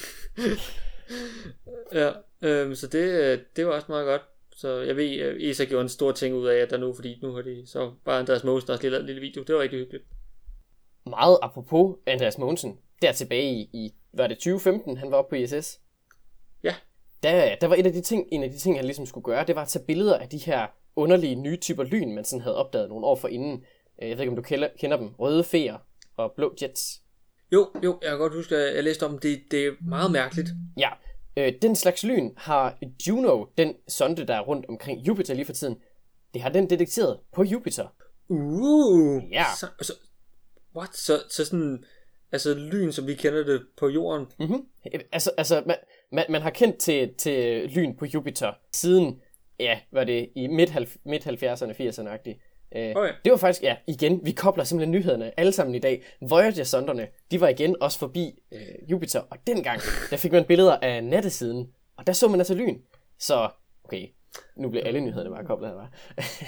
[1.93, 4.23] ja, øh, så det, øh, det var også meget godt.
[4.57, 7.19] Så jeg ved, øh, ESA gjorde en stor ting ud af, at der nu, fordi
[7.23, 9.43] nu har de så bare Andreas Mogensen også lige lavet en lille video.
[9.43, 10.05] Det var rigtig hyggeligt.
[11.07, 15.37] meget apropos Andreas Mogensen, der tilbage i, i var det 2015, han var oppe på
[15.37, 15.81] ISS?
[16.63, 16.75] Ja.
[17.23, 19.47] Der, der var et af de ting, en af de ting, han ligesom skulle gøre,
[19.47, 22.57] det var at tage billeder af de her underlige nye typer lyn, man sådan havde
[22.57, 23.65] opdaget nogle år forinden.
[24.03, 25.09] Øh, Jeg ved ikke, om du kender, kender dem.
[25.19, 25.79] Røde feer
[26.17, 27.03] og blå jets.
[27.53, 29.43] Jo, jo, jeg kan godt huske, at jeg læste om det.
[29.51, 30.49] Det er meget mærkeligt.
[30.79, 30.91] Ja,
[31.37, 35.53] øh, den slags lyn har Juno, den sonde, der er rundt omkring Jupiter lige for
[35.53, 35.77] tiden,
[36.35, 37.87] det har den detekteret på Jupiter.
[38.29, 39.45] Uh, Ja.
[39.61, 39.93] Så, så,
[40.77, 40.97] what?
[40.97, 41.85] Så, så sådan,
[42.33, 44.27] altså lyn, som vi kender det på jorden.
[44.39, 44.67] Mm-hmm.
[45.13, 45.77] Altså, altså man,
[46.13, 49.21] man, man har kendt til, til lyn på Jupiter siden,
[49.61, 50.73] ja, var det i midt,
[51.05, 52.49] midt 70'erne, 80'erne-agtigt.
[52.77, 53.13] Øh, Okay.
[53.25, 56.05] Det var faktisk, ja, igen, vi kobler simpelthen nyhederne alle sammen i dag.
[56.21, 61.05] Voyager-sonderne, de var igen også forbi øh, Jupiter, og dengang, der fik man billeder af
[61.05, 62.79] nattesiden, og der så man altså lyn.
[63.19, 63.49] Så,
[63.85, 64.09] okay,
[64.57, 65.93] nu bliver alle nyhederne bare koblet her, var.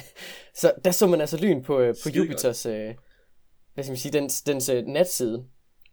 [0.60, 2.08] så der så man altså lyn på, øh, på.
[2.08, 2.94] Jupiters, øh,
[3.74, 5.44] hvad skal man sige, dens, dens øh, natside,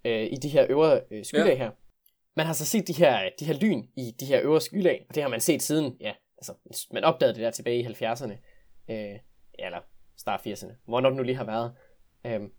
[0.05, 1.55] øh, i de her øvre øh, skylag Ja.
[1.55, 1.71] her.
[2.35, 5.15] Man har så set de her, de her lyn i de her øvre skylag, og
[5.15, 6.53] det har man set siden, ja, altså,
[6.91, 8.33] man opdagede det der tilbage i 70'erne,
[8.89, 9.19] øh,
[9.53, 9.79] eller
[10.17, 11.73] start 80'erne, hvornår det nu lige har været.
[12.25, 12.49] Øh,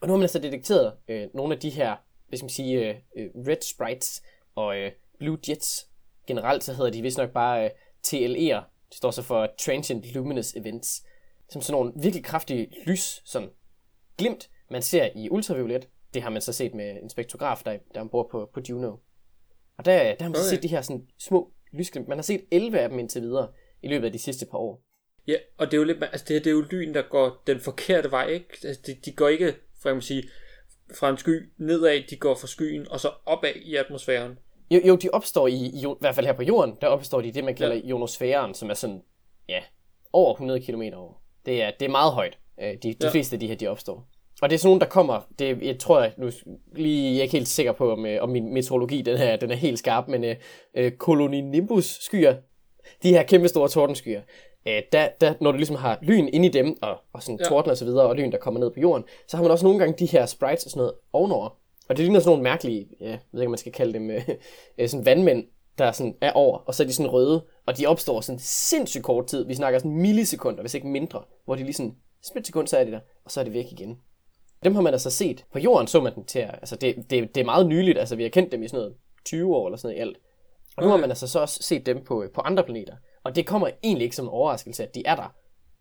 [0.00, 1.96] og nu har man altså detekteret øh, nogle af de her,
[2.28, 4.22] hvad skal man sige, øh, øh red sprites
[4.54, 5.88] og øh, blue jets.
[6.26, 7.70] Generelt så hedder de vist nok bare øh,
[8.06, 8.62] TLE'er.
[8.88, 11.06] Det står så for Transient Luminous Events.
[11.48, 13.50] Som sådan nogle virkelig kraftige lys, sådan
[14.18, 15.88] glimt, man ser i ultraviolet.
[16.14, 18.96] Det har man så set med en spektrograf, der, der er ombord på, på Juno.
[19.78, 20.50] Og der, der har man okay.
[20.50, 22.08] set de her sådan små lysglimt.
[22.08, 23.48] Man har set 11 af dem indtil videre
[23.82, 24.82] i løbet af de sidste par år.
[25.26, 27.42] Ja, og det er jo lidt, altså det, her, det er jo lyn, der går
[27.46, 28.48] den forkerte vej, ikke?
[28.64, 30.22] Altså de, de går ikke, for jeg sige,
[30.94, 34.38] fra en sky nedad, de går fra skyen, og så opad i atmosfæren.
[34.70, 37.28] Jo, jo de opstår i, i, i hvert fald her på jorden, der opstår de
[37.28, 37.80] i det, man kalder ja.
[37.80, 39.02] ionosfæren, som er sådan,
[39.48, 39.62] ja,
[40.12, 41.22] over 100 km over.
[41.46, 42.38] Det er, det er meget højt.
[42.60, 43.10] Øh, de, de ja.
[43.10, 44.08] fleste af de her, de opstår.
[44.42, 46.30] Og det er sådan nogle, der kommer, det, jeg tror, jeg, nu
[46.72, 49.50] lige, jeg er ikke helt sikker på, om, øh, om min meteorologi, den her, den
[49.50, 50.36] er helt skarp, men øh,
[50.74, 52.34] øh koloninimbus skyer,
[53.02, 54.20] de her kæmpe store tordenskyer,
[54.68, 57.44] øh, der, der, når du ligesom har lyn inde i dem, og, og sådan ja.
[57.44, 59.64] torden og så videre, og lyn, der kommer ned på jorden, så har man også
[59.64, 61.48] nogle gange de her sprites og sådan noget ovenover.
[61.88, 64.10] Og det ligner sådan nogle mærkelige, ja, jeg ved ikke, om man skal kalde dem,
[64.78, 65.44] øh, sådan vandmænd,
[65.78, 69.04] der sådan er over, og så er de sådan røde, og de opstår sådan sindssygt
[69.04, 69.46] kort tid.
[69.46, 71.96] Vi snakker sådan millisekunder, hvis ikke mindre, hvor de lige sådan,
[72.44, 73.98] sekund, så er de der, og så er det væk igen.
[74.64, 75.44] Dem har man altså set.
[75.52, 78.22] På jorden så man dem til, altså det, det, det er meget nyligt, altså vi
[78.22, 80.18] har kendt dem i sådan noget 20 år eller sådan noget i alt.
[80.76, 82.96] Og nu har man altså så også set dem på, på andre planeter.
[83.24, 85.34] Og det kommer egentlig ikke som en overraskelse, at de er der.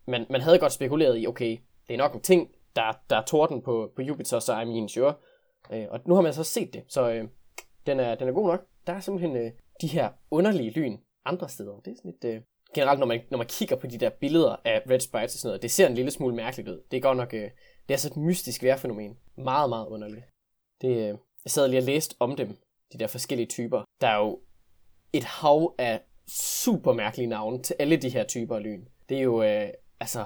[0.05, 3.23] Men man havde godt spekuleret i, okay, det er nok en ting, der, der er
[3.25, 5.13] torden på, på Jupiter, så I mean sure.
[5.71, 7.27] Øh, og nu har man så set det, så øh,
[7.85, 8.65] den, er, den er god nok.
[8.87, 11.79] Der er simpelthen øh, de her underlige lyn andre steder.
[11.85, 12.35] Det er sådan lidt...
[12.35, 12.41] Øh,
[12.73, 15.49] generelt, når man, når man kigger på de der billeder af red sprites og sådan
[15.49, 16.81] noget, det ser en lille smule mærkeligt ud.
[16.91, 17.33] Det er godt nok...
[17.33, 17.49] Øh,
[17.91, 19.17] det er så et mystisk vejrfænomen.
[19.37, 20.25] Meget, meget underligt.
[20.81, 22.57] Det, øh, jeg sad lige og læste om dem,
[22.93, 23.83] de der forskellige typer.
[24.01, 24.39] Der er jo
[25.13, 28.85] et hav af super mærkelige navne til alle de her typer af lyn.
[29.09, 30.25] Det er jo, øh, altså,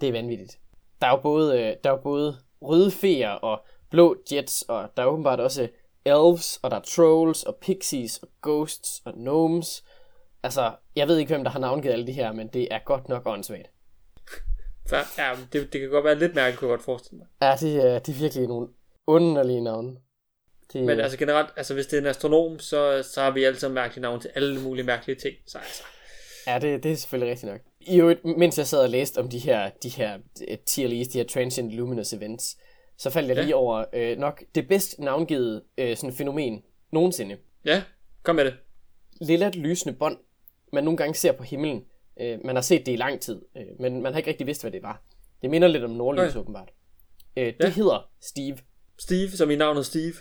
[0.00, 0.60] det er vanvittigt.
[1.00, 4.90] Der er jo både, øh, der er jo både røde feer og blå jets, og
[4.96, 5.68] der er åbenbart også
[6.04, 9.84] elves, og der er trolls, og pixies, og ghosts, og gnomes.
[10.42, 13.08] Altså, jeg ved ikke, hvem der har navngivet alle de her, men det er godt
[13.08, 13.70] nok åndssvagt.
[15.18, 17.26] Ja, det, det kan godt være lidt mærkeligt, kunne jeg godt forestille mig.
[17.42, 18.68] Ja, det, er, det er virkelig nogle
[19.06, 19.96] underlige navne.
[20.72, 20.84] Det...
[20.84, 24.02] Men altså generelt, altså hvis det er en astronom, så, så har vi altid mærkelige
[24.02, 25.36] navne til alle mulige mærkelige ting.
[25.46, 25.82] Så altså.
[26.46, 27.60] Ja, det, det er selvfølgelig rigtigt nok.
[27.80, 31.18] I øvrigt, mens jeg sad og læste om de her, de her uh, TLEs, de
[31.18, 32.56] her Transient Luminous Events,
[32.98, 33.42] så faldt jeg ja.
[33.42, 37.36] lige over øh, nok det bedst navngivet øh, sådan fænomen nogensinde.
[37.64, 37.82] Ja,
[38.22, 38.54] kom med det.
[39.20, 40.16] Lilla lysende bånd,
[40.72, 41.84] man nogle gange ser på himlen.
[42.20, 44.62] Øh, man har set det i lang tid, øh, men man har ikke rigtig vidst,
[44.62, 45.02] hvad det var.
[45.42, 46.40] Det minder lidt om nordlys, okay.
[46.40, 46.68] åbenbart.
[47.36, 47.70] Øh, det ja.
[47.70, 48.58] hedder Steve.
[48.98, 50.14] Steve, som i navnet Steve?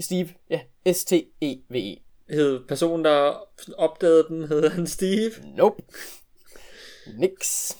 [0.00, 0.60] Steve, ja.
[0.92, 1.96] S-T-E-V-E.
[1.96, 2.02] -E.
[2.34, 3.34] Hed personen, der
[3.78, 5.30] opdagede den, hed han Steve?
[5.56, 5.82] Nope.
[7.18, 7.70] Nix.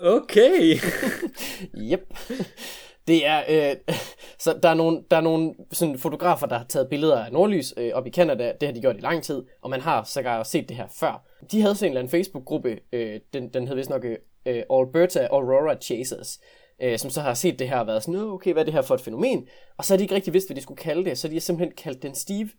[0.00, 0.76] Okay.
[1.92, 2.14] yep.
[3.10, 3.76] Det er, øh,
[4.44, 7.74] så der er nogle, der er nogle sådan fotografer, der har taget billeder af nordlys
[7.76, 8.52] øh, op i Canada.
[8.60, 11.26] Det har de gjort i lang tid, og man har så set det her før.
[11.52, 15.28] De havde sådan en eller anden Facebook-gruppe, øh, den, den hed vist nok øh, Alberta
[15.30, 16.40] Aurora Chasers,
[16.82, 18.82] øh, som så har set det her og været sådan, okay, hvad er det her
[18.82, 19.48] for et fænomen?
[19.78, 21.40] Og så har de ikke rigtig vidst, hvad de skulle kalde det, så de har
[21.40, 22.50] simpelthen kaldt den Steve.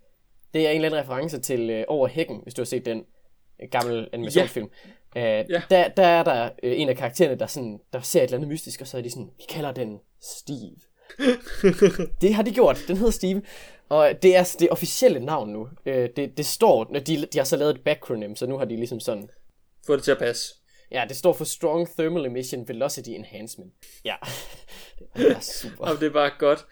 [0.53, 3.03] Det er en eller anden reference til øh, Over Hækken, hvis du har set den
[3.61, 4.69] øh, gammel animationsfilm.
[4.85, 4.89] Ja.
[5.15, 5.61] Øh, ja.
[5.69, 8.49] der, der er der øh, en af karaktererne, der, sådan, der ser et eller andet
[8.49, 10.75] mystisk, og så er de sådan, vi kalder den Steve.
[12.21, 12.83] det har de gjort.
[12.87, 13.41] Den hedder Steve.
[13.89, 15.67] Og det er det officielle navn nu.
[15.85, 18.75] Øh, det, det står, de, de har så lavet et backronym, så nu har de
[18.75, 19.29] ligesom sådan...
[19.87, 20.55] Få det til at passe.
[20.91, 23.73] Ja, det står for Strong Thermal Emission Velocity Enhancement.
[24.05, 24.15] Ja,
[25.15, 25.85] det er super.
[25.85, 26.65] Og det er bare godt.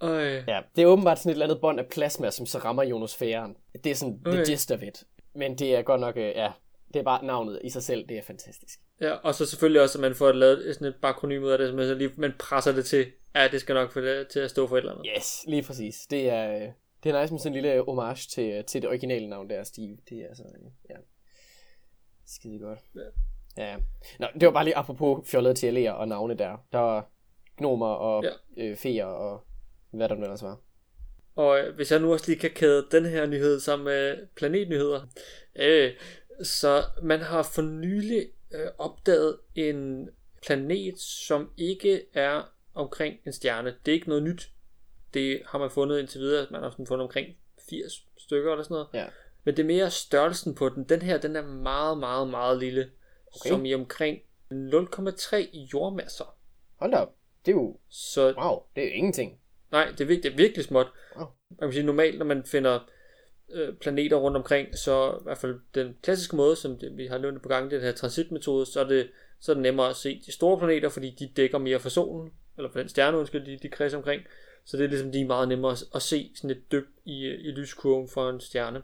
[0.00, 0.42] Øj.
[0.48, 3.56] Ja, det er åbenbart sådan et eller andet bånd af plasma, som så rammer ionosfæren.
[3.84, 4.36] Det er sådan okay.
[4.36, 5.04] the gist of it.
[5.34, 6.50] Men det er godt nok, øh, ja,
[6.94, 8.78] det er bare navnet i sig selv, det er fantastisk.
[9.00, 11.68] Ja, og så selvfølgelig også, at man får lavet sådan et bakronym ud af det,
[11.68, 14.50] så man, lige, man presser det til, ja, det skal nok få det til at
[14.50, 15.06] stå for et eller andet.
[15.16, 16.06] Yes, lige præcis.
[16.10, 16.68] Det er, øh,
[17.04, 19.64] det er nice med sådan en lille homage til, øh, til det originale navn der,
[19.64, 19.96] Steve.
[20.08, 20.44] Det er altså,
[20.90, 20.94] ja,
[22.26, 22.78] skide godt.
[22.96, 23.00] Ja.
[23.56, 23.76] Ja,
[24.18, 26.56] Nå, det var bare lige apropos fjollede TL'er og navne der.
[26.72, 27.10] Der var
[27.58, 28.64] gnomer og ja.
[28.64, 29.44] øh, feer og
[29.90, 30.60] hvad der nu ellers var.
[31.36, 35.00] Og øh, hvis jeg nu også lige kan kæde den her nyhed sammen med planetnyheder.
[35.56, 35.92] Øh,
[36.42, 40.08] så man har for nylig øh, opdaget en
[40.42, 42.42] planet, som ikke er
[42.74, 43.74] omkring en stjerne.
[43.86, 44.50] Det er ikke noget nyt.
[45.14, 46.46] Det har man fundet indtil videre.
[46.50, 47.36] Man har fundet omkring
[47.70, 48.88] 80 stykker eller sådan noget.
[48.94, 49.06] Ja.
[49.44, 50.84] Men det er mere størrelsen på den.
[50.84, 52.90] Den her, den er meget, meget, meget lille.
[53.26, 53.48] Okay.
[53.48, 54.18] Som i omkring
[54.52, 55.36] 0,3
[55.72, 56.36] jordmasser.
[56.76, 57.14] Hold da op.
[57.46, 57.78] Det er jo...
[57.88, 58.34] Så...
[58.42, 59.38] Wow, det er jo ingenting.
[59.70, 60.86] Nej, det er, virkelig, det er virkelig småt.
[61.16, 61.26] Wow.
[61.50, 62.80] Man kan sige, normalt, når man finder
[63.54, 67.18] øh, planeter rundt omkring, så i hvert fald den klassiske måde, som det, vi har
[67.18, 69.08] nævnt på gang, det her transitmetode, så er det,
[69.40, 72.30] så er det nemmere at se de store planeter, fordi de dækker mere for solen,
[72.56, 74.22] eller for den stjerne, undskyld, de, de kredser omkring.
[74.64, 77.26] Så det er ligesom de er meget nemmere at, at se sådan et dyb i,
[77.26, 78.82] i lyskurven for en stjerne.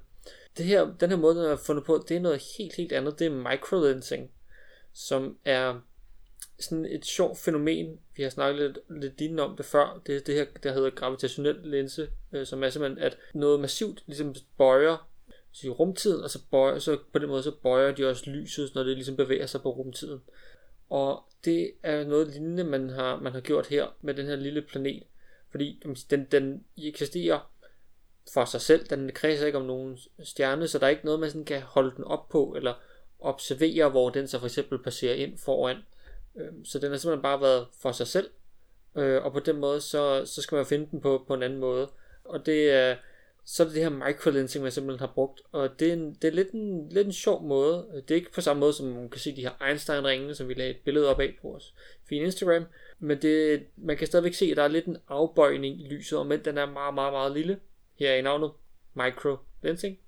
[0.56, 3.18] Det her, den her måde, den er fundet på, det er noget helt, helt andet.
[3.18, 4.30] Det er microlensing,
[4.92, 5.80] som er
[6.60, 8.00] sådan et sjovt fænomen.
[8.16, 10.02] Vi har snakket lidt, lidt lignende om det før.
[10.06, 14.02] Det er det her, der hedder gravitationel linse, øh, som er simpelthen, at noget massivt
[14.06, 15.10] ligesom bøjer
[15.52, 18.82] sige, rumtiden, og så, bøjer, så på den måde så bøjer de også lyset, når
[18.82, 20.20] det ligesom bevæger sig på rumtiden.
[20.90, 24.62] Og det er noget lignende, man har, man har gjort her med den her lille
[24.62, 25.02] planet.
[25.50, 27.50] Fordi den, den eksisterer
[28.32, 28.86] for sig selv.
[28.86, 31.96] Den kredser ikke om nogen stjerne, så der er ikke noget, man sådan kan holde
[31.96, 32.74] den op på, eller
[33.20, 35.76] observere, hvor den så for eksempel passerer ind foran.
[36.36, 38.30] Øhm, så den har simpelthen bare været for sig selv,
[38.96, 41.58] øh, og på den måde, så, så skal man finde den på, på en anden
[41.58, 41.88] måde.
[42.24, 42.96] Og det er,
[43.44, 46.28] så er det det her microlensing, man simpelthen har brugt, og det er, en, det
[46.28, 47.86] er lidt, en, lidt en sjov måde.
[47.94, 50.54] Det er ikke på samme måde, som man kan se de her Einstein-ringene, som vi
[50.54, 51.74] lagde et billede op af på vores
[52.08, 52.64] fine Instagram,
[52.98, 56.26] men det, man kan stadigvæk se, at der er lidt en afbøjning i lyset, og
[56.26, 57.58] men den er meget, meget, meget lille.
[57.98, 58.50] Her i navnet
[58.94, 59.98] microlensing.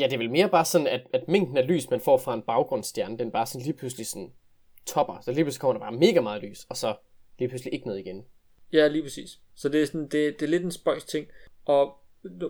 [0.00, 2.34] Ja, det er vel mere bare sådan, at, at mængden af lys, man får fra
[2.34, 4.32] en baggrundsstjerne, den bare sådan lige pludselig sådan
[4.86, 5.20] topper.
[5.24, 6.94] Så lige pludselig kommer der bare mega meget lys, og så
[7.38, 8.24] lige pludselig ikke noget igen.
[8.72, 9.38] Ja, lige præcis.
[9.54, 11.28] Så det er, sådan, det, det er lidt en spøjs ting.
[11.64, 11.98] Og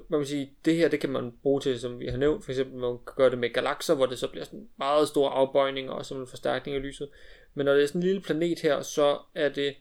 [0.09, 2.53] man kan sige, det her, det kan man bruge til, som vi har nævnt, for
[2.53, 5.93] eksempel, man kan gøre det med galakser, hvor det så bliver sådan meget store afbøjninger,
[5.93, 7.09] og sådan en forstærkning af lyset.
[7.55, 9.75] Men når det er sådan en lille planet her, så er det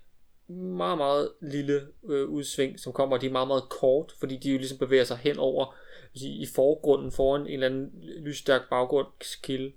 [0.48, 4.52] meget, meget lille øh, udsving, som kommer, og de er meget, meget kort, fordi de
[4.52, 5.76] jo ligesom bevæger sig hen over
[6.20, 9.72] sige, i forgrunden foran en eller anden lysstærk baggrundskilde.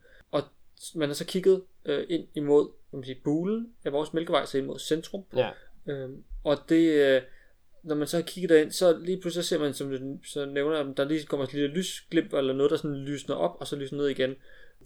[0.95, 4.67] Man har så kigget øh, ind imod man sige, bulen af vores mælkevej, så ind
[4.67, 5.25] mod centrum.
[5.37, 5.51] Ja.
[5.87, 7.23] Øhm, og det, øh,
[7.83, 10.47] når man så har kigget derind, så lige pludselig så ser man, som du så
[10.47, 13.67] nævner, at der lige kommer et lille lysglimt, eller noget, der sådan lysner op, og
[13.67, 14.35] så lysner ned igen.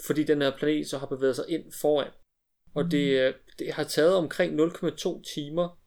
[0.06, 2.10] Fordi den her planet så har bevæget sig ind foran.
[2.74, 5.80] Og det, øh, det har taget omkring 0,2 timer.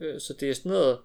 [0.00, 0.98] Øh, så det er sådan noget,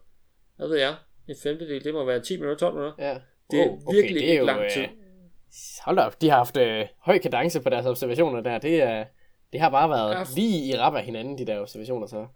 [0.56, 0.96] hvad ved jeg,
[1.28, 3.08] en femtedel, det må være 10 minutter, 12 minutter.
[3.08, 3.22] Ja.
[3.52, 4.82] Det er Oh, virkelig det er ikke jo, lang tid.
[4.82, 4.90] øh,
[5.86, 8.58] Hold op, de har haft øh, høj kadence på deres observationer der.
[8.58, 9.06] Det, er,
[9.54, 10.24] det har bare været Ja.
[10.36, 12.28] lige i rap af hinanden, de der observationer så.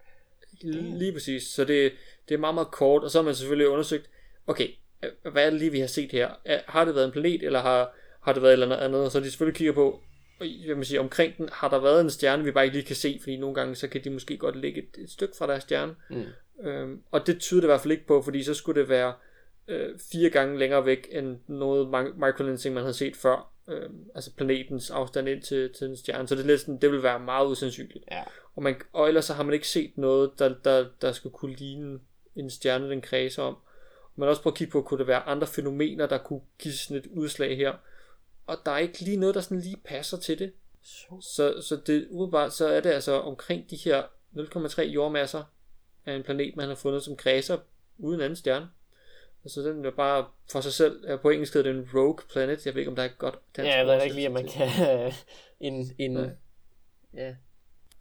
[0.62, 1.42] Lige præcis.
[1.42, 1.92] Så det,
[2.28, 4.10] det er meget, meget kort, og så har man selvfølgelig undersøgt,
[4.46, 4.68] okay,
[5.04, 6.28] øh, hvad er det lige, vi har set her?
[6.44, 9.04] Er- Har det været en planet, eller har, har det været et eller andet andet?
[9.04, 10.00] Og så de selvfølgelig kigger på,
[10.40, 12.96] jeg vil sige, omkring den, har der været en stjerne, vi bare ikke lige kan
[12.96, 15.62] se, fordi nogle gange, så kan de måske godt ligge et, et stykke fra deres
[15.62, 15.94] stjerne.
[16.10, 16.24] Mm.
[16.68, 19.12] Øhm, og det tyder det i hvert fald ikke på, fordi så skulle det være
[19.70, 23.52] øh, fire gange længere væk, end noget mi- microlensing, man havde set før.
[23.68, 26.28] Øhm, altså planetens afstand ind til, til en stjerne.
[26.28, 28.04] Så det, er sådan, det vil være meget usandsynligt.
[28.10, 28.22] Ja.
[28.56, 31.54] Og, man, og ellers så har man ikke set noget, der, der, der skulle kunne
[31.54, 32.00] ligne
[32.36, 33.56] en stjerne, den kredser om.
[34.16, 36.96] Man også prøvet at kigge på, kunne der være andre fænomener, der kunne give sådan
[36.96, 37.74] et udslag her.
[38.46, 40.52] Og der er ikke lige noget, der sådan lige passer til det.
[41.20, 44.02] Så, så det umiddelbart, så er det altså omkring de her
[44.36, 45.44] 0,3 jordmasser
[46.06, 47.58] af en planet, man har fundet, som kredser
[47.98, 48.68] uden anden stjerne.
[49.44, 52.66] Altså den er bare for sig selv, på engelsk hedder det en rogue planet.
[52.66, 54.44] Jeg ved ikke, om der er godt dansk Ja, jeg ved ikke lige, at man
[54.44, 54.52] det.
[54.52, 54.68] kan
[55.06, 55.12] øh,
[55.60, 56.28] en, en, Nej.
[57.14, 57.34] ja,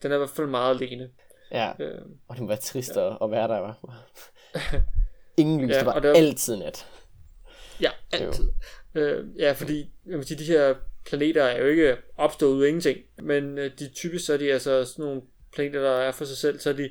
[0.04, 1.10] Den er i hvert fald meget alene.
[1.52, 3.24] ja, Øh, og det må være trist ja.
[3.26, 4.06] at være der, var.
[5.38, 6.88] Ingen lys, Ja, ja, der var der- altid nat.
[7.82, 8.52] Ja, altid.
[8.96, 10.76] Øh, ja, fordi jeg vil sige, de her
[11.06, 14.54] planeter er jo ikke opstået ud af ingenting, men øh, de typisk så er de
[14.54, 15.22] altså sådan nogle
[15.54, 16.90] planeter, der er for sig selv, så er de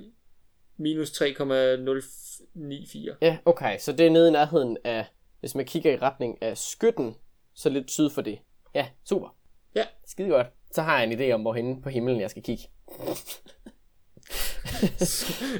[0.77, 3.17] minus 3,094.
[3.21, 3.77] Ja, okay.
[3.79, 5.05] Så det er nede i nærheden af,
[5.39, 7.15] hvis man kigger i retning af skytten,
[7.53, 8.39] så lidt syd for det.
[8.75, 9.35] Ja, super.
[9.75, 9.85] Ja.
[10.05, 10.47] Skide godt.
[10.71, 12.63] Så har jeg en idé om, hvorhen på himlen jeg skal kigge.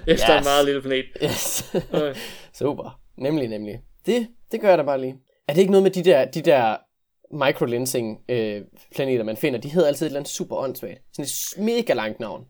[0.07, 0.21] Efter yes.
[0.37, 1.05] en meget lille planet.
[1.23, 1.73] Yes.
[1.93, 2.15] Okay.
[2.59, 3.01] super.
[3.17, 3.81] Nemlig, nemlig.
[4.05, 5.19] Det, det gør jeg da bare lige.
[5.47, 6.77] Er det ikke noget med de der, de der
[7.31, 8.61] microlensing øh,
[8.95, 9.59] planeter, man finder?
[9.59, 11.01] De hedder altid et eller andet super åndssvagt.
[11.13, 12.47] Sådan et mega langt navn.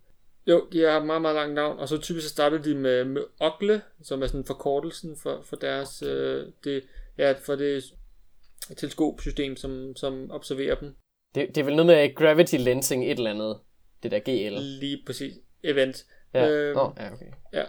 [0.48, 3.22] Jo, de har meget, meget langt navn, og så typisk så starter de med, med
[3.40, 6.84] Ogle, som er sådan forkortelsen for, for deres, øh, det,
[7.18, 7.84] ja, for det
[8.78, 10.96] teleskopsystem, som, som observerer dem.
[11.36, 13.60] Det, det er vel noget med gravity lensing et eller andet.
[14.04, 14.56] Det der GL.
[14.62, 15.34] Lige præcis.
[15.64, 16.06] Event.
[16.34, 16.50] Ja.
[16.50, 17.26] Øhm, Nå, ja, okay.
[17.54, 17.64] Ja.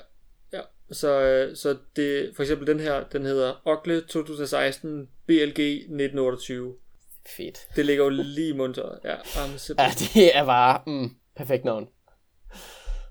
[0.93, 6.75] Så, øh, så det, for eksempel den her, den hedder Ogle 2016 BLG 1928.
[7.37, 7.69] Fedt.
[7.77, 8.99] Det ligger jo lige i munteret.
[9.05, 11.89] Ja, ah, men Ja, det er bare mm, perfekt navn.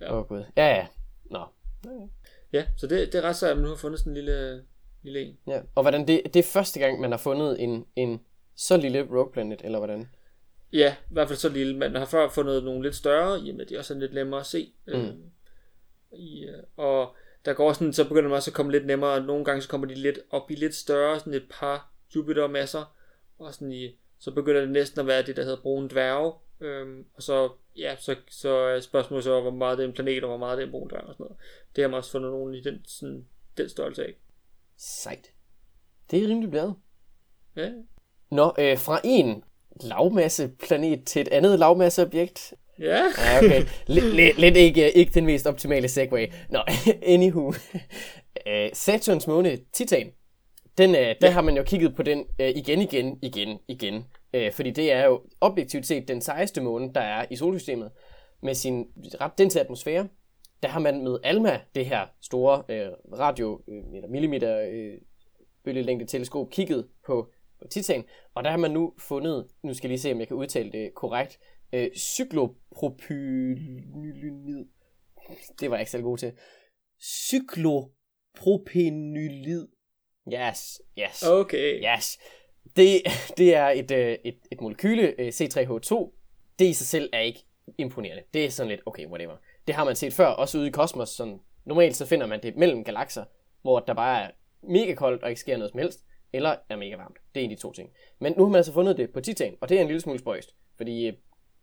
[0.02, 0.14] Ja.
[0.14, 0.44] Åh oh, gud.
[0.58, 0.88] Ja, ja.
[1.26, 1.46] Nå.
[2.54, 4.64] Ja, så det, det er ret sejt, at man nu har fundet sådan en lille,
[5.04, 5.38] lille en.
[5.48, 5.62] Ja.
[5.76, 8.22] Og hvordan det, det er første gang, man har fundet en, en
[8.56, 10.10] så lille rogue planet, eller hvordan?
[10.74, 11.78] Ja, i hvert fald så lille.
[11.78, 14.14] Man har før fundet nogle lidt større, i og med at de også er lidt
[14.14, 14.74] nemmere at se.
[14.88, 14.94] Mm.
[14.94, 15.14] Øh,
[16.14, 19.22] i, øh, og der går sådan, så begynder man også at komme lidt nemmere, og
[19.22, 22.96] nogle gange så kommer de lidt op i lidt større, sådan et par Jupiter-masser,
[23.40, 27.06] og sådan i, så begynder det næsten at være det, der hedder brune dværge, øhm,
[27.14, 30.30] og så, ja, så, så er spørgsmålet så, hvor meget det er en planet, og
[30.30, 31.38] hvor meget det er en brun dværg, og sådan noget.
[31.76, 33.26] Det har man også fundet nogen i den, sådan,
[33.58, 34.14] den størrelse af.
[34.78, 35.32] Sejt.
[36.12, 36.76] Det er rimelig bladet.
[37.56, 37.72] Ja,
[38.32, 39.44] Nå, øh, fra en
[39.82, 42.54] lavmasseplanet til et andet lavmasseobjekt.
[42.80, 42.86] Ja.
[43.18, 43.64] Ja, okay.
[43.88, 46.28] Lidt, lidt, ikke, ikke den mest optimale segway.
[46.50, 46.60] Nå,
[47.14, 47.54] anywho.
[48.48, 50.12] Øh, Saturns måne, Titan,
[50.78, 51.30] den, øh, der Ja.
[51.30, 54.06] har man jo kigget på den øh, igen, igen, igen, igen.
[54.34, 57.92] Øh, fordi det er jo objektivt set den sejeste måne, der er i solsystemet.
[58.44, 58.86] Med sin
[59.22, 60.08] ret dense atmosfære.
[60.64, 62.88] Der har man med ALMA, det her store øh,
[63.20, 64.94] radio, øh, eller millimeter øh,
[65.66, 67.30] bølgelængde teleskop, kigget på,
[67.62, 68.04] på Titan.
[68.36, 70.72] Og der har man nu fundet, nu skal jeg lige se, om jeg kan udtale
[70.72, 71.40] det korrekt,
[71.76, 74.66] øh, cyklopropylinid.
[75.60, 76.34] Det var jeg ikke så god til.
[77.02, 79.68] Cyklopropinylid.
[80.34, 81.84] Yes, yes, Okay.
[81.84, 82.20] yes.
[82.76, 83.02] Det,
[83.38, 86.12] det er et, øh, et, et molekyle, øh, C3H2.
[86.60, 87.46] Det i sig selv er ikke
[87.78, 88.24] imponerende.
[88.34, 89.36] Det er sådan lidt, okay, whatever.
[89.68, 91.10] Det har man set før, også ude i kosmos.
[91.10, 93.24] Sådan, normalt så finder man det mellem galakser,
[93.62, 94.30] hvor der bare er
[94.62, 97.18] mega koldt og ikke sker noget som helst, eller er mega varmt.
[97.36, 97.90] Det er en af de to ting.
[98.20, 100.20] Men nu har man altså fundet det på Titan, og det er en lille smule
[100.20, 101.14] spøjst, fordi øh,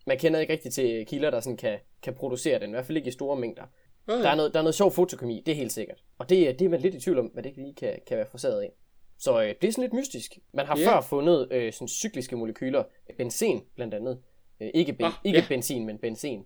[0.06, 2.96] man kender ikke rigtig til kilder, der sådan kan, kan producere den, i hvert fald
[2.96, 3.62] ikke i store mængder.
[4.06, 4.22] Okay.
[4.22, 6.02] Der er noget, der er noget sjov fotokemi, det er helt sikkert.
[6.18, 8.16] Og det, er- det er man lidt i tvivl om, hvad det lige kan, kan
[8.16, 8.72] være forseret af.
[9.18, 10.38] Så øh, det er sådan lidt mystisk.
[10.54, 10.82] Man har Ja.
[10.82, 10.92] yeah.
[10.92, 12.84] før fundet øh, sådan cykliske molekyler,
[13.18, 14.20] benzen blandt andet.
[14.60, 15.44] Øh, ikke ben, Ah, ikke ja.
[15.48, 16.44] benzin, men benzen.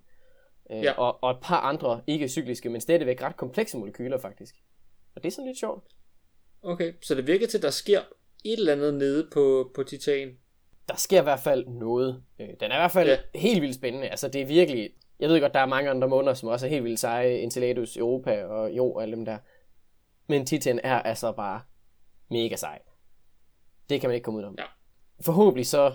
[0.71, 0.92] Øh, Ja.
[0.92, 4.55] og, og et par andre ikke cykliske, men stadigvæk ret komplekse molekyler faktisk.
[5.16, 5.85] Og det er sådan lidt sjovt.
[6.62, 8.01] Okay, så det virker til, at der sker
[8.45, 10.38] et eller andet nede på, på Titan.
[10.88, 12.22] Der sker i hvert fald noget.
[12.38, 13.38] Øh, Den er i hvert fald Ja.
[13.38, 14.09] helt vildt spændende.
[14.09, 14.90] Altså, det er virkelig...
[15.20, 17.38] Jeg ved godt, der er mange andre måneder, som også er helt vildt seje.
[17.38, 19.38] Enceladus, Europa og Jo og alle dem der.
[20.27, 21.61] Men Titan er altså bare
[22.31, 22.79] mega sej.
[23.90, 24.55] Det kan man ikke komme ud om.
[24.59, 24.64] Ja.
[25.20, 25.92] Forhåbentlig så...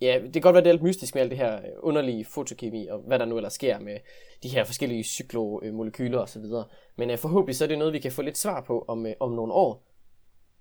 [0.00, 2.24] Ja, det kan godt være, det er lidt mystisk med alt det her øh, underlige
[2.24, 3.98] fotokemi, og hvad der nu ellers sker med
[4.42, 6.64] de her forskellige cyklomolekyler og så videre.
[6.96, 9.10] Men uh, forhåbentlig så er det noget, vi kan få lidt svar på om, uh,
[9.20, 9.86] om nogle år.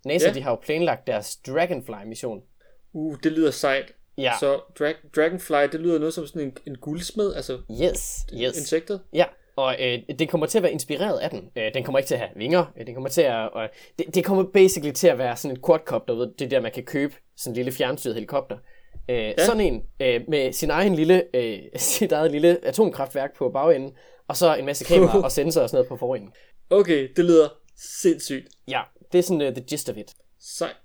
[0.06, 0.34] NASA, ja.
[0.34, 2.44] de har jo planlagt deres Dragonfly-mission.
[2.94, 3.92] Uh, det lyder sejt.
[4.18, 4.34] Ja.
[4.40, 8.58] Så drag- Dragonfly, det lyder noget som sådan en, en guldsmed, altså Yes, yes.
[8.58, 9.02] insektet.
[9.14, 9.26] Ja,
[9.56, 11.50] og øh, det kommer til at være inspireret af den.
[11.56, 12.66] Øh, den kommer ikke til at have vinger.
[12.80, 13.50] Øh, den kommer til at...
[13.56, 16.72] Øh, det, det kommer basically til at være sådan et quadcopter, ved, det der, man
[16.72, 17.14] kan købe.
[17.38, 18.58] Sådan en lille fjernstyret helikopter.
[19.10, 19.46] Øh, ja.
[19.46, 23.92] Sådan en øh, med sin egen lille, øh, sit eget lille atomkraftværk på bagenden,
[24.28, 26.32] og så en masse kameraer og sensorer og sådan noget på forenden.
[26.70, 27.50] Okay, det lyder
[28.02, 30.14] sindssygt Ja, det er sådan uh, the gist of it.
[30.40, 30.76] sejt.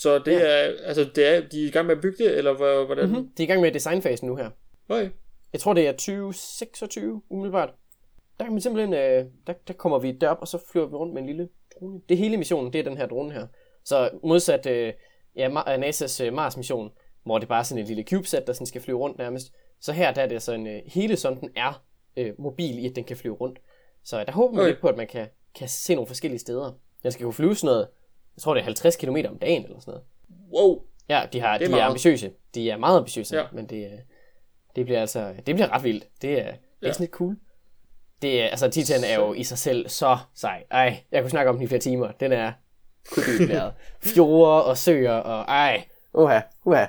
[0.00, 0.38] Så det Ja.
[0.40, 3.08] er, altså det er, de er i gang med at bygge det, eller hvor- hvordan?
[3.08, 3.30] Mm-hmm.
[3.38, 4.50] De er i gang med designfasen nu her.
[4.88, 5.10] Okay.
[5.52, 7.74] Jeg tror, det er 2026 umiddelbart.
[8.38, 11.14] Der kan man simpelthen, øh, der, der kommer vi derop, og så flyver vi rundt
[11.14, 11.48] med en lille
[11.80, 12.00] drone.
[12.08, 13.46] Det hele missionen, det er den her drone her.
[13.84, 14.92] Så modsat øh,
[15.36, 16.90] ja, øh, NASA's øh, Mars-mission,
[17.24, 19.52] hvor det bare er sådan en lille CubeSat, der sådan skal flyve rundt nærmest.
[19.80, 21.82] Så her der er det sådan, øh, hele sonden er
[22.16, 23.58] øh, mobil i, at den kan flyve rundt.
[24.04, 24.70] Så der håber man Okay.
[24.70, 25.26] lidt på, at man kan,
[25.58, 26.72] kan se nogle forskellige steder.
[27.02, 27.88] Den skal kunne flyve sådan noget,
[28.38, 30.04] jeg tror det er 50 km om dagen eller sådan noget.
[30.52, 30.82] Wow.
[31.08, 31.86] Ja, de, har, Det er de er meget.
[31.86, 32.30] ambitiøse.
[32.54, 33.42] De er meget ambitiøse, Ja.
[33.52, 33.98] men det, øh,
[34.76, 36.06] det bliver altså, det bliver ret vildt.
[36.22, 36.92] Det er, det er Ja.
[36.92, 37.36] sådan lidt cool.
[38.22, 40.64] det er, altså Titan er jo i sig selv så sej.
[40.70, 42.10] Ej, jeg kunne snakke om den i flere timer.
[42.20, 42.52] Den er
[43.12, 43.72] kubiklæret.
[44.14, 45.84] Fjorde og søer og ej,
[46.14, 46.86] uha, uha.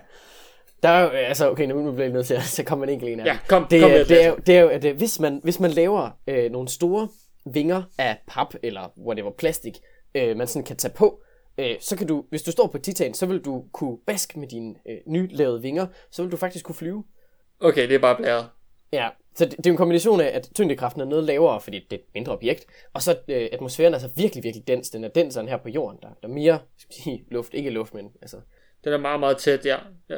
[0.83, 3.11] Der er jo, altså, okay, nu, bliver jeg nødt til at så kommer en enkelt
[3.11, 4.85] en af Ja, kom, det, kom er, med det, er, jo- det er jo, at
[4.85, 7.07] øh, hvis man, hvis man laver øh, nogle store
[7.45, 9.77] vinger af pap eller whatever, plastik,
[10.15, 11.21] øh, man sådan kan tage på,
[11.59, 14.47] øh, så kan du, hvis du står på titan, så vil du kunne baske med
[14.47, 17.03] dine øh, nylavede vinger, så vil du faktisk kunne flyve.
[17.59, 18.49] Okay, det er bare blæret.
[18.93, 21.93] Ja, så det, det er en kombination af, at tyngdekraften er noget lavere, fordi det
[21.93, 24.89] er et mindre objekt, og så øh, atmosfæren er så virkelig, virkelig dens.
[24.89, 25.99] Den er denseren her på jorden.
[26.01, 28.37] Der, der er mere skal sige, luft, ikke luft, men altså...
[28.83, 29.77] Den er meget, meget tæt, ja.
[30.09, 30.17] ja.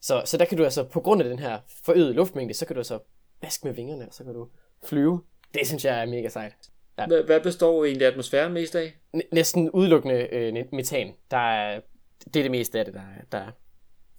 [0.00, 2.74] Så, så der kan du altså, på grund af den her forøgede luftmængde, så kan
[2.74, 2.98] du altså
[3.40, 4.48] baske med vingerne, og så kan du
[4.84, 5.22] flyve.
[5.54, 6.71] Det synes jeg er mega sejt.
[6.98, 7.06] Ja.
[7.06, 8.94] Hvad, hvad består egentlig atmosfæren mest af?
[9.16, 11.14] N- næsten udelukkende øh, metan.
[11.30, 11.80] Der er,
[12.24, 13.24] det er det meste af det, der er.
[13.32, 13.50] Der er.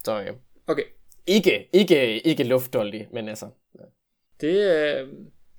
[0.05, 0.33] Så øh,
[0.67, 0.83] Okay,
[1.27, 3.45] ikke, ikke, ikke luftdoldig, men altså...
[3.79, 3.83] Ja.
[4.41, 5.07] det, øh,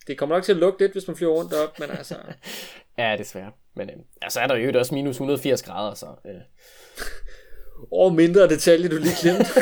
[0.07, 2.17] det kommer nok til at lugte lidt, hvis man flyver rundt op, men altså...
[2.99, 3.53] Ja, desværre.
[3.77, 6.07] Men øh, altså er der jo også minus 180 grader, så...
[6.27, 6.41] Øh.
[7.93, 9.45] Åh, mindre detalje, du lige glemte.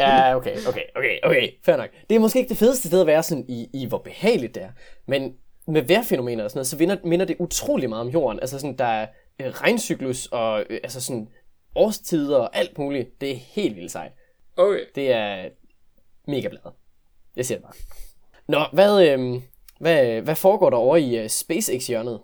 [0.00, 1.90] Ja, okay, okay, okay, okay, fair nok.
[2.10, 4.62] Det er måske ikke det fedeste sted at være sådan i, i hvor behageligt det
[4.62, 4.70] er,
[5.08, 5.36] men
[5.66, 8.40] med vejrfænomener og sådan noget, så minder, minder det utrolig meget om jorden.
[8.40, 9.06] Altså sådan, der er
[9.40, 11.28] øh, regncyklus og øh, altså sådan
[11.74, 13.20] årstider og alt muligt.
[13.20, 14.12] Det er helt vildt sejt.
[14.56, 15.48] Okay, Det er
[16.28, 16.72] mega bladet.
[17.36, 17.74] Jeg siger det bare.
[18.48, 19.42] Nå, hvad, øh,
[19.80, 22.20] hvad, hvad foregår der over i øh, SpaceX-hjørnet?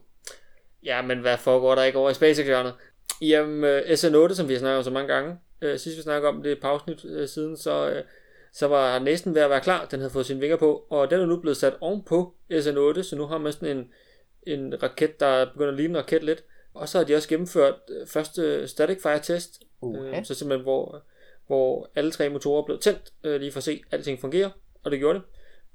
[0.85, 2.75] ja, men hvad foregår der ikke over i SpaceX-hjørnet?
[3.21, 6.29] Jamen, øh, SN8, som vi har snakket om så mange gange, øh, sidst vi snakkede
[6.29, 8.05] om det et par afsnit øh, siden, så, øh,
[8.59, 9.87] så var næsten ved at være klar.
[9.87, 13.15] Den havde fået sine vinger på, og den er nu blevet sat ovenpå SN8, så
[13.17, 13.93] nu har man sådan en,
[14.47, 16.45] en raket, der begynder at ligne en raket lidt.
[16.75, 20.19] Og så har de også gennemført øh, første static fire test, Uha.
[20.19, 21.03] øh, så simpelthen hvor,
[21.47, 24.51] hvor alle tre motorer blev tændt, øh, lige for at se, at alting fungerer,
[24.83, 25.21] og det gjorde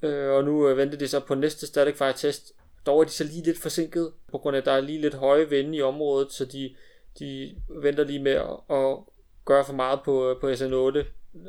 [0.01, 0.09] det.
[0.09, 2.53] Øh, og nu øh, venter de så på næste static fire test.
[2.85, 5.13] Dog er de så lige lidt forsinket, på grund af, at der er lige lidt
[5.13, 6.75] høje vinde i området, så de,
[7.19, 8.97] de venter lige med at, at
[9.45, 11.03] gøre for meget på, på SN8,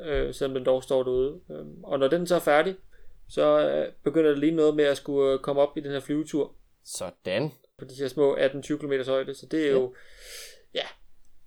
[0.05, 1.41] øh, selvom den dog står derude.
[1.51, 2.76] Øh, og når den så er færdig,
[3.28, 6.01] så øh, begynder det lige noget med at skulle øh, komme op i den her
[6.01, 6.53] flyvetur
[6.85, 7.51] Sådan.
[7.78, 9.95] på de her små 18-20 km højde, så det er jo,
[10.74, 10.85] ja,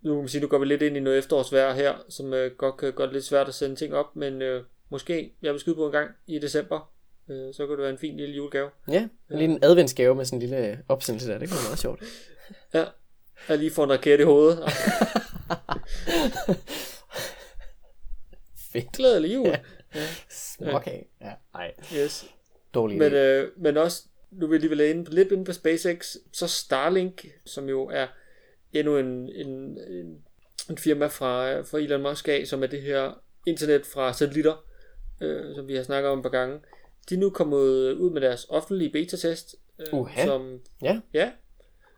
[0.01, 2.51] nu kan man sige, nu går vi lidt ind i noget efterårsvejr her, som øh,
[2.51, 5.59] godt kan gøre det lidt svært at sende ting op, men øh, måske, jeg vil
[5.59, 6.91] skyde på en gang i december,
[7.29, 8.69] øh, så kan det være en fin lille julegave.
[8.91, 11.37] Ja, en lille adventsgave med sådan en lille øh, opsendelse der.
[11.37, 12.03] Det kunne være meget sjovt.
[12.73, 12.85] Ja,
[13.49, 14.59] jeg lige får en raket i hovedet.
[18.71, 18.91] Fedt.
[18.91, 19.47] Glædelig jul.
[20.73, 21.01] Okay.
[21.21, 21.73] Ja, nej.
[21.95, 22.25] Yes.
[22.73, 26.47] Dårlig Men, øh, men også, nu vil jeg lige inde, lidt inde på SpaceX, så
[26.47, 28.07] Starlink, som jo er
[28.73, 29.47] endnu en, en,
[29.89, 30.17] en,
[30.69, 34.65] en firma fra, fra Elon Musk af, som er det her internet fra satellitter,
[35.21, 36.59] øh, som vi har snakket om et par gange.
[37.09, 37.57] De er nu kommet
[37.93, 40.25] ud med deres offentlige beta-test, øh, Uha.
[40.25, 40.99] som, Ja.
[41.13, 41.31] ja,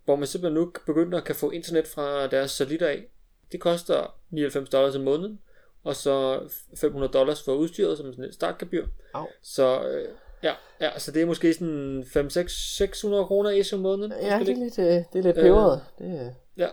[0.05, 3.05] hvor man simpelthen nu begynder at kan få internet fra deres satellitter af.
[3.51, 5.39] Det koster 99 dollars om måneden,
[5.84, 6.39] og så
[6.77, 8.86] 500 dollars for udstyret som sådan et startgebyr.
[9.13, 9.25] Au.
[9.41, 10.07] Så øh,
[10.43, 14.13] ja, ja, så det er måske sådan 5-600 kroner ish om måneden.
[14.21, 14.80] Ja, det er lidt.
[14.80, 15.82] øh, det er lidt peberet.
[15.99, 16.32] Det er...
[16.57, 16.67] ja.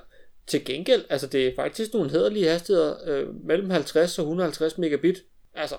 [0.46, 5.16] Til gengæld, altså det er faktisk nogle hederlige hastigheder, øh, mellem 50 og 150 megabit.
[5.54, 5.76] Altså,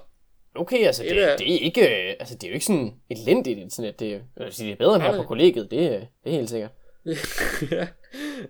[0.55, 2.93] Okay, altså det, Det er- det, er ikke, øh, altså det er jo ikke sådan
[3.09, 3.99] elendigt internet.
[3.99, 6.49] Det er, sige, det er bedre end her på kollegiet, det, er- det er helt
[6.49, 6.71] sikkert.
[7.71, 7.87] ja.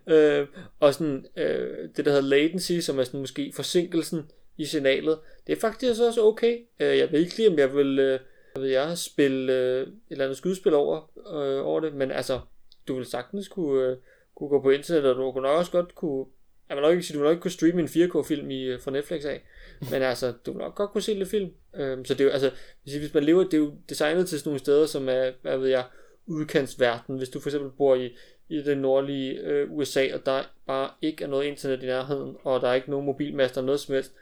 [0.08, 0.48] Øh,
[0.80, 5.56] og sådan, øh, det der hedder latency, som er sådan måske forsinkelsen i signalet, det
[5.56, 6.60] er faktisk også okay.
[6.80, 8.20] Øh, jeg ved ikke lige, om jeg vil, øh,
[8.54, 12.40] hvad ved jeg, spille øh, et eller andet skydespil over, øh, over det, men altså,
[12.88, 13.98] du vil sagtens kunne, øh,
[14.36, 16.26] kunne gå på internet, og du kunne nok også godt kunne,
[16.70, 18.92] jeg vil nok ikke sige, du vil nok ikke kunne streame en 4K-film i, fra
[18.92, 19.44] Netflix af,
[19.92, 21.52] men altså, du vil nok godt kunne se lidt film.
[21.76, 22.52] Øh, så det er jo, altså,
[22.84, 25.58] hvis hvis man lever, det er jo designet til sådan nogle steder, som er, hvad
[25.58, 25.84] ved jeg,
[26.28, 27.18] udkantsverden.
[27.18, 28.16] Hvis du for eksempel bor i,
[28.50, 32.62] i det nordlige øh, USA, og der bare ikke er noget internet i nærheden, og
[32.62, 34.14] der er ikke nogen mobilmaster eller noget som helst,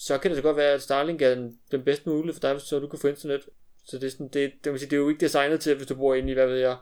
[0.00, 2.52] så kan det så godt være, at Starlink er den, den bedste mulighed for dig,
[2.52, 3.40] hvis så du kan få internet.
[3.84, 5.94] Så det er, sådan, det, det, sige, det er jo ikke designet til, hvis du
[5.94, 6.76] bor inde i, hvad ved jeg,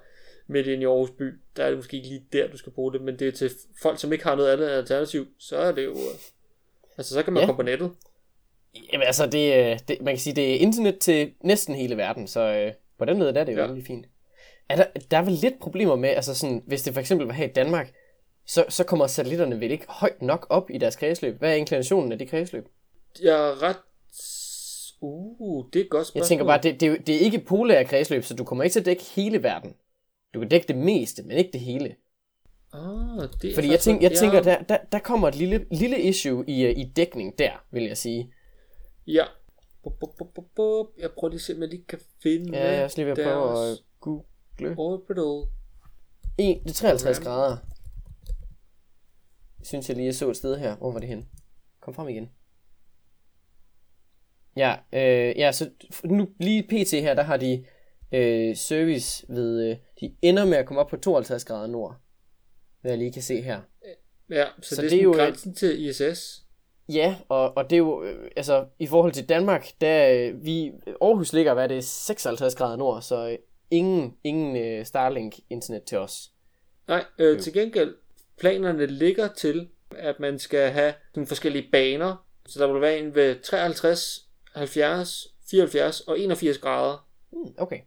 [0.46, 2.92] midt inde i Aarhus by, der er det måske ikke lige der, du skal bruge
[2.92, 3.50] det, men det er til
[3.82, 6.18] folk, som ikke har noget andet alternativ, så er det jo, øh,
[6.98, 7.46] altså så kan man Ja.
[7.46, 7.90] komme på nettet.
[8.92, 12.26] Jamen altså, det, øh, det, man kan sige, det er internet til næsten hele verden,
[12.26, 13.72] så øh, på den måde der er det jo Ja.
[13.72, 13.80] ja.
[13.86, 14.06] fint.
[14.68, 17.34] Er der, der er vel lidt problemer med, altså sådan, hvis det for eksempel var
[17.34, 17.92] her i Danmark,
[18.46, 21.38] så, så kommer satellitterne vel ikke højt nok op i deres kredsløb.
[21.38, 22.66] Hvad er inklinationen af det kredsløb?
[23.22, 23.76] Jeg er ret...
[25.00, 26.20] Uh, det er et godt spørgsmål.
[26.20, 28.72] Jeg tænker bare, det, det, er det er ikke polære kredsløb, så du kommer ikke
[28.74, 29.74] til at dække hele verden.
[30.34, 31.96] Du kan dække det meste, men ikke det hele.
[32.72, 34.16] Ah, det er Fordi jeg, faktisk- tænk, jeg ja.
[34.16, 37.82] tænker, der, der, der kommer et lille, lille issue i, øh, i dækning der, vil
[37.82, 38.32] jeg sige.
[39.06, 39.24] Ja.
[39.84, 39.92] Jeg
[41.18, 43.18] prøver lige at se, om jeg lige kan finde Ja, jeg er også lige ved
[43.18, 44.74] at prøve at google.
[44.78, 45.50] Orbital.
[46.38, 47.32] En, det er 53 Program.
[47.32, 47.56] grader.
[49.64, 50.76] Synes jeg lige, jeg så et sted her.
[50.76, 51.28] Hvor var det hen?
[51.80, 52.30] Kom frem igen.
[54.56, 55.70] Ja, øh, ja, så
[56.04, 57.64] nu lige pt her, der har de
[58.12, 61.96] øh, service ved, øh, de ender med at komme op på 52 grader nord.
[62.80, 63.60] Hvad jeg lige kan se her.
[64.30, 66.42] Ja, så, Så det er, det er jo, øh, grænsen til ISS.
[66.88, 70.72] Ja, og, og det er jo, øh, altså i forhold til Danmark, der øh, vi,
[71.00, 73.38] Aarhus ligger, hvad er det, 56 grader nord, så øh,
[73.70, 76.30] ingen, ingen øh, Starlink internet til os.
[76.88, 77.94] Nej, øh, til gengæld,
[78.38, 82.26] planerne ligger til, at man skal have nogle forskellige baner.
[82.46, 84.25] Så der vil være en ved 53,
[84.56, 87.08] 70, 74 og 81 grader.
[87.30, 87.80] Hmm, okay.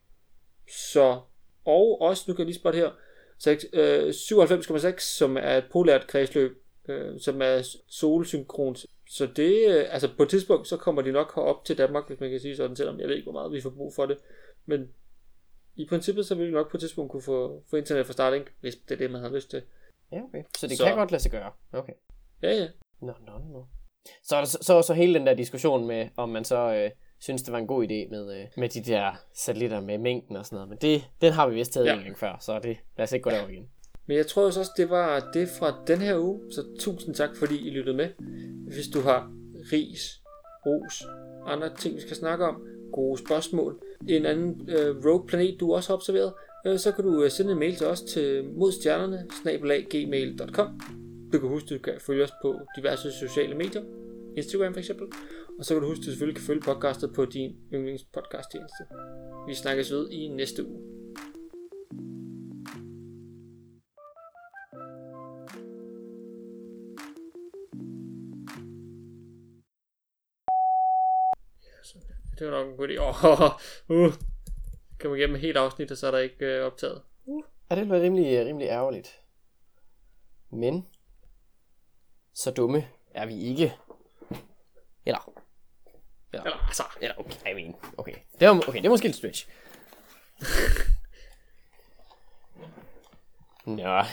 [0.92, 1.22] Så,
[1.66, 2.92] og også, nu kan jeg lige spotte her,
[3.38, 8.86] seks- øh, 97,6, som er et polært kredsløb, øh, som er solsynkront.
[9.10, 12.20] Så det, øh, altså på et tidspunkt, så kommer de nok herop til Danmark, hvis
[12.20, 14.18] man kan sige sådan, selvom jeg ved ikke, hvor meget vi får brug for det.
[14.66, 14.90] Men
[15.76, 18.54] i princippet, så vil vi nok på et tidspunkt kunne få, få internet fra Starlink,
[18.62, 19.62] hvis det er det, man har lyst til.
[20.12, 20.44] Ja, okay.
[20.58, 21.52] Så det Så- kan godt lade sig gøre.
[21.74, 21.94] Okay.
[22.42, 22.68] Ja, ja.
[23.02, 23.66] Nå, nå, nå.
[24.24, 26.92] Så er der så, så, så hele den der diskussion med, om man så øh,
[27.20, 30.46] synes, det var en god idé med, øh, med de der satellitter med mængden og
[30.46, 30.70] sådan noget.
[30.70, 31.94] Men det, den har vi vist taget Ja.
[31.98, 33.68] en gang før, så det, lad os ikke gå derover igen.
[34.06, 36.40] Men jeg tror også, det var det fra den her uge.
[36.52, 38.10] Så tusind tak, fordi I lyttede med.
[38.74, 39.32] Hvis du har
[39.74, 40.22] ris,
[40.66, 41.04] ros,
[41.46, 42.62] andre ting, vi skal snakke om,
[42.94, 43.80] gode spørgsmål,
[44.10, 46.34] en anden øh, rogue planet, du også har observeret,
[46.66, 49.26] øh, så kan du øh, sende en mail til os til modstjernerne,
[49.90, 50.82] gmail.com.
[51.34, 53.84] Du kan huske, at du kan følge os på diverse sociale medier,
[54.38, 55.08] Instagram for eksempel.
[55.60, 58.84] Og så kan du huske, at du selvfølgelig kan følge podcastet på din yndlingspodcast-tjeneste.
[59.48, 60.82] Vi snakkes ved i næste uge.
[72.40, 72.98] Det var nok en god idé.
[72.98, 74.14] Oh, uh.
[75.00, 77.02] Kan man igennem et helt afsnit, og så er der ikke øh, optaget.
[77.26, 77.44] Uh.
[77.72, 79.20] Ja, det bliver rimelig, øh, rimelig ærgerligt.
[80.50, 80.86] Men,
[82.34, 83.76] så dumme er vi ikke.
[85.06, 85.32] Eller,
[86.34, 88.16] Eller, altså, eller okay, I mean, okay.
[88.40, 89.48] Det er, okay, det er måske lidt stretch.
[93.66, 94.04] Nå,